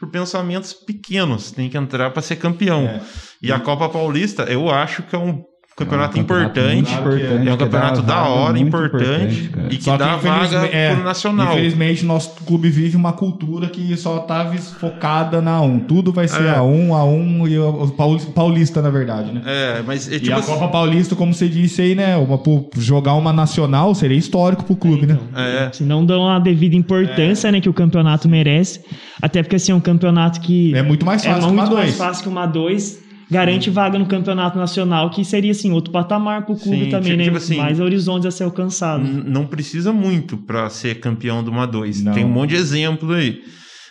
[0.00, 1.50] por pensamentos pequenos.
[1.50, 2.86] Tem que entrar para ser campeão.
[2.86, 3.02] É.
[3.42, 5.44] E a Copa Paulista, eu acho que é um
[5.76, 6.74] campeonato É um campeonato importante.
[6.74, 6.94] muito é.
[6.94, 9.68] importante, É um campeonato da hora, muito importante, cara.
[9.70, 11.52] e que Só dá vaga é, pro Nacional.
[11.52, 14.50] Infelizmente, nosso clube vive uma cultura que só tá
[14.80, 15.80] focada na A1.
[15.86, 16.54] Tudo vai ser É.
[16.56, 19.42] A1, A1 e o pauli- paulista, na verdade, né?
[19.44, 22.16] É, mas é, E tipo a assim, Copa Paulista, como você disse aí, né?
[22.16, 22.40] Uma,
[22.78, 25.18] jogar uma nacional seria histórico pro clube, né?
[25.34, 28.80] é, Se não dão a devida importância, né, que o campeonato merece.
[29.20, 31.74] Até porque assim, é um campeonato que É muito mais é fácil que uma muito
[31.74, 31.98] mais 2.
[31.98, 33.05] fácil que uma 2.
[33.30, 37.16] Garante vaga no campeonato nacional, que seria assim, outro patamar pro clube Sim, também, tipo-
[37.18, 37.24] né?
[37.24, 39.02] tipo assim, mais horizontes a ser alcançado.
[39.02, 42.02] não precisa muito pra ser campeão de uma 2.
[42.04, 42.12] Não.
[42.12, 43.40] Tem um monte de exemplo aí.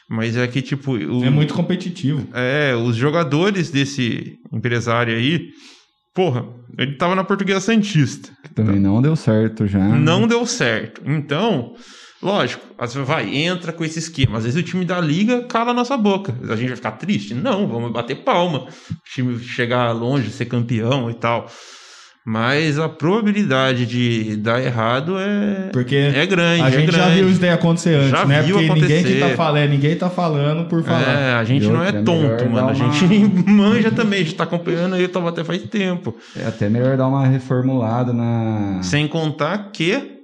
[0.09, 2.27] Mas é que, tipo, o- É muito competitivo.
[2.33, 5.47] é, os jogadores desse empresário aí,
[6.13, 6.45] porra,
[6.77, 8.29] ele tava na Portuguesa Santista.
[8.43, 9.79] Que também não deu certo já.
[9.79, 11.01] Não deu certo.
[11.05, 11.73] Então,
[12.26, 14.39] Lógico, às vezes vai, entra com esse esquema.
[14.39, 16.34] Às vezes o time da liga cala a nossa boca.
[16.49, 17.36] A gente vai ficar triste?
[17.36, 18.61] Não, vamos bater palma.
[18.61, 18.67] O
[19.13, 21.47] time chegar longe, ser campeão e tal.
[22.28, 26.63] Mas a probabilidade de dar errado é, Porque é grande.
[26.63, 27.15] a é gente já grande.
[27.19, 28.41] viu isso daí acontecer antes, Já né?
[28.41, 29.19] viu Porque ninguém que acontecer.
[29.30, 31.01] tá falando, ninguém tá falando por falar.
[31.07, 32.55] É, a gente não é é tonto, mano.
[32.55, 33.05] dar A uma- gente
[33.47, 36.15] manja também, a gente tá acompanhando aí o Taubaté faz tempo.
[36.36, 38.80] É até melhor dar uma reformulada na.
[38.82, 40.14] Sem contar que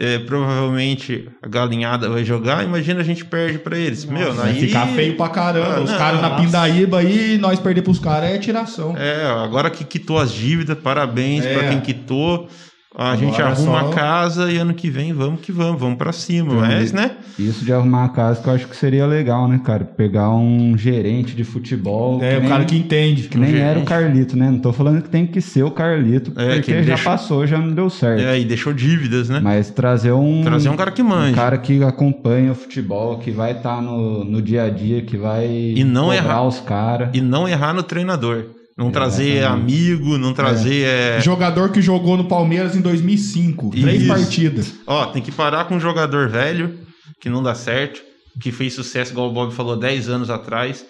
[0.00, 4.04] é, provavelmente a galinhada vai jogar, imagina a gente perde pra eles.
[4.06, 4.60] Meu, Vai aí.
[4.60, 5.76] ficar feio pra caramba.
[5.76, 6.42] Ah, Os caras na nossa.
[6.42, 8.96] pindaíba aí, nós perder pros caras é tiração.
[8.96, 11.52] É, agora que quitou as dívidas, parabéns É.
[11.52, 12.48] pra quem quitou.
[12.92, 15.80] A Agora gente é arruma só- a casa e ano que vem vamos que vamos,
[15.80, 16.48] vamos pra cima.
[16.54, 17.12] Então, Mas, né?
[17.38, 19.84] Isso de arrumar a casa que eu acho que seria legal, né, cara?
[19.84, 22.20] Pegar um gerente de futebol.
[22.20, 23.28] É, o nem, cara que entende.
[23.28, 23.86] que nem um era o gerente.
[23.88, 24.50] Carlito, né?
[24.50, 27.46] Não tô falando que tem que ser o Carlito, É, porque que já deixa- passou,
[27.46, 28.22] já não deu certo.
[28.22, 29.38] É, e deixou dívidas, né?
[29.40, 30.42] Mas trazer um.
[30.42, 31.34] Trazer um cara que um manja.
[31.36, 35.46] cara que acompanha o futebol, que vai estar no, no dia a dia, que vai
[35.46, 36.42] E não errar.
[36.42, 37.10] os caras.
[37.14, 38.46] E não errar no treinador.
[38.76, 40.84] Não trazer amigo, não trazer.
[40.84, 43.70] é, Jogador que jogou no Palmeiras em 2005.
[43.70, 44.08] Três Isso.
[44.08, 44.74] partidas.
[44.86, 46.78] Ó, tem que parar com um jogador velho,
[47.20, 48.00] que não dá certo,
[48.40, 50.84] que fez sucesso, igual o Bob falou, 10 anos atrás.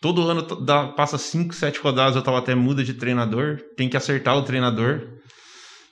[0.00, 3.58] Todo ano dá, passa 5, 7 rodadas, eu tava até muda de treinador.
[3.76, 5.00] Tem que acertar o treinador.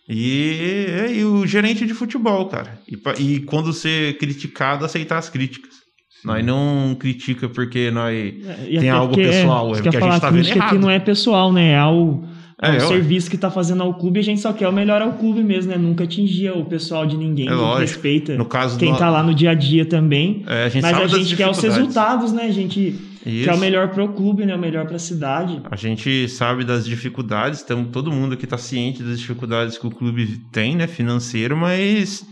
[0.09, 2.81] E, é, e o gerente de futebol, cara.
[2.89, 5.80] E, e quando ser criticado, aceitar as críticas.
[6.25, 8.15] Nós não critica porque nós.
[8.69, 10.79] E Tem algo porque, pessoal, é porque que a gente tá a vendo errado.
[10.79, 11.71] não é pessoal, né?
[11.73, 12.23] É ao,
[12.63, 15.13] É, eu- serviço que tá fazendo ao clube a gente só quer o melhor ao
[15.15, 15.79] clube mesmo, né?
[15.79, 17.81] Nunca atingia o pessoal de ninguém, É lógico.
[17.81, 20.43] respeita No caso quem do- tá lá no dia a dia também.
[20.47, 22.43] É, a gente Mas a gente quer os resultados, né?
[22.45, 22.95] A gente
[23.25, 23.45] Isso.
[23.45, 24.55] quer o melhor pro clube, né?
[24.55, 25.59] O melhor pra cidade.
[25.71, 29.91] A gente sabe das dificuldades, então todo mundo aqui está ciente das dificuldades que o
[29.91, 32.27] clube tem, né, financeiro, mas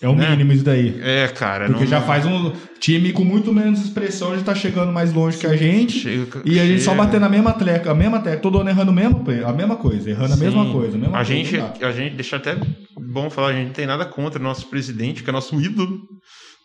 [0.00, 0.30] É o Né?
[0.30, 0.96] mínimo isso daí.
[1.02, 4.92] é, cara, Porque não já faz um time com muito menos expressão, já tá chegando
[4.92, 5.98] mais longe que a gente.
[5.98, 8.92] chega- E a gente só batendo a mesma tecla, a mesma tecla, todo ano errando
[8.92, 10.72] a mesma, a mesma coisa, errando a mesma Sim.
[10.72, 10.96] coisa.
[10.96, 11.88] A, mesma A coisa, gente, não dá.
[11.88, 12.56] a gente deixa até
[12.96, 16.00] bom falar, a gente não tem nada contra o nosso presidente, que é nosso ídolo,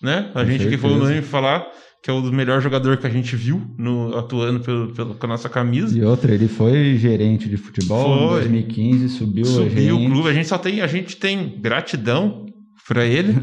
[0.01, 0.29] né?
[0.35, 0.95] A Com gente que foi certeza.
[1.03, 1.65] unânime falar
[2.03, 5.29] que é o melhor jogador que a gente viu no, atuando pelo, pelo- com a
[5.29, 5.97] nossa camisa.
[5.97, 8.39] E outra, ele foi gerente de futebol Foi.
[8.41, 10.11] em 2015, subiu, a Subiu o gente.
[10.11, 12.45] clube, a gente só tem, a gente tem gratidão
[12.87, 13.35] pra ele.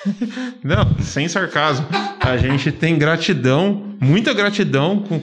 [0.62, 1.86] Não, sem sarcasmo.
[2.20, 5.20] A gente tem gratidão, muita gratidão com,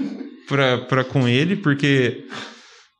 [0.47, 2.25] pra, pra, com ele, porque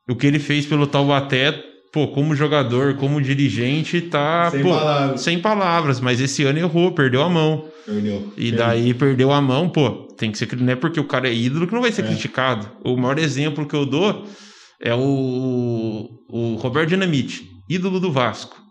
[0.08, 1.52] o que ele fez pelo Taubaté,
[1.92, 5.20] pô, como jogador, como dirigente, tá Sem pô, palavras.
[5.20, 7.68] sem palavras, mas esse ano errou, perdeu a mão.
[7.86, 8.32] Perdeu.
[8.36, 11.34] E daí perdeu a mão, pô, tem que ser, não é porque o cara é
[11.34, 12.06] ídolo que não vai ser É.
[12.08, 12.68] criticado.
[12.84, 14.26] O maior exemplo que eu dou
[14.80, 18.61] é o, o Roberto Dinamite, ídolo do Vasco.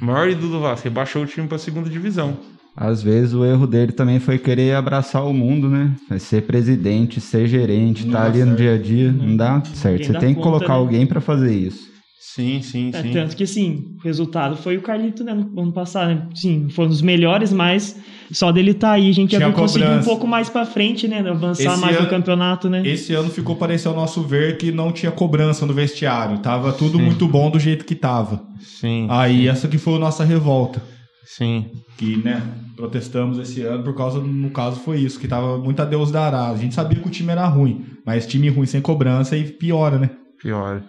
[0.00, 2.38] Maior ídolo do Vasco, rebaixou o time pra segunda divisão.
[2.76, 5.94] Às vezes o erro dele também foi querer abraçar o mundo, né?
[6.18, 8.58] Ser presidente, ser gerente, Não tá ali no certo.
[8.58, 10.06] dia a dia, não dá certo.
[10.06, 10.78] Você dá tem que conta, colocar né?
[10.78, 11.90] alguém pra fazer isso.
[12.18, 13.10] Sim, sim, É, sim.
[13.10, 16.28] tanto que, assim, o resultado foi o Carlito, né, no ano passado, né?
[16.34, 17.96] Sim, foi um dos melhores, mas
[18.32, 21.20] só dele tá aí, a gente Tinha ia conseguir um pouco mais pra frente, né?
[21.28, 22.82] Avançar Esse mais ano- no campeonato, né?
[22.86, 26.38] Esse ano ficou parecendo ao nosso ver que não tinha cobrança no vestiário.
[26.38, 27.04] Tava tudo Sim.
[27.04, 28.42] muito bom do jeito que tava.
[28.60, 30.82] Sim, Aí essa que foi a nossa revolta.
[31.24, 31.70] sim.
[31.98, 32.42] Que, né,
[32.76, 36.48] protestamos esse ano por causa, no caso, foi isso, que tava muito a Deus dará.
[36.48, 39.98] A gente sabia que o time era ruim, mas time ruim sem cobrança e piora,
[39.98, 40.08] né?
[40.42, 40.82] Pior.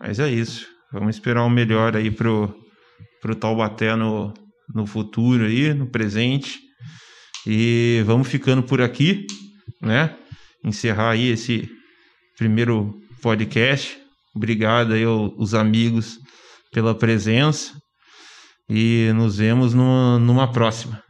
[0.00, 0.66] Mas é isso.
[0.90, 2.54] Vamos esperar o melhor aí pro,
[3.20, 4.32] pro Taubaté no,
[4.74, 6.60] no futuro aí, no presente.
[7.46, 9.24] E vamos ficando por aqui,
[9.82, 10.14] né?
[10.64, 11.68] Encerrar aí esse
[12.36, 13.96] primeiro podcast.
[14.34, 16.18] Obrigado aí aos amigos
[16.72, 17.72] pela presença.
[18.68, 21.02] E nos vemos numa, numa próxima.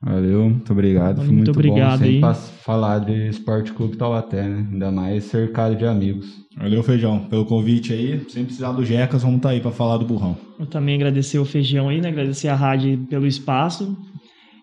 [0.00, 1.16] Valeu, muito obrigado.
[1.16, 2.20] Foi Muito muito, obrigado bom aí.
[2.20, 4.68] sempre falar de Esporte Clube Taubaté, né?
[4.70, 6.26] Ainda mais cercado de amigos.
[6.58, 8.22] Valeu, Feijão, pelo convite aí.
[8.28, 10.36] Sem precisar do Jecas, vamos estar aí pra falar do burrão.
[10.60, 12.10] Eu também agradecer o Feijão aí, né?
[12.10, 13.96] Agradecer a rádio pelo espaço.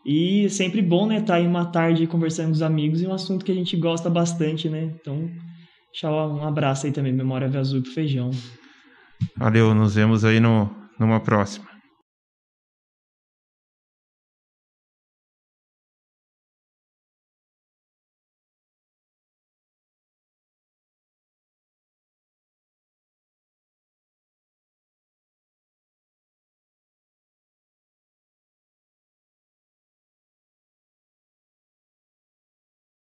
[0.06, 1.18] E sempre bom, né?
[1.18, 4.10] Estar aí uma tarde conversando com os amigos e um assunto que a gente gosta
[4.10, 4.92] bastante, né?
[5.00, 5.30] Então,
[5.92, 8.32] deixar um abraço aí também, Memória Azul pro Feijão.
[9.38, 11.71] Valeu, nos vemos aí no, numa próxima.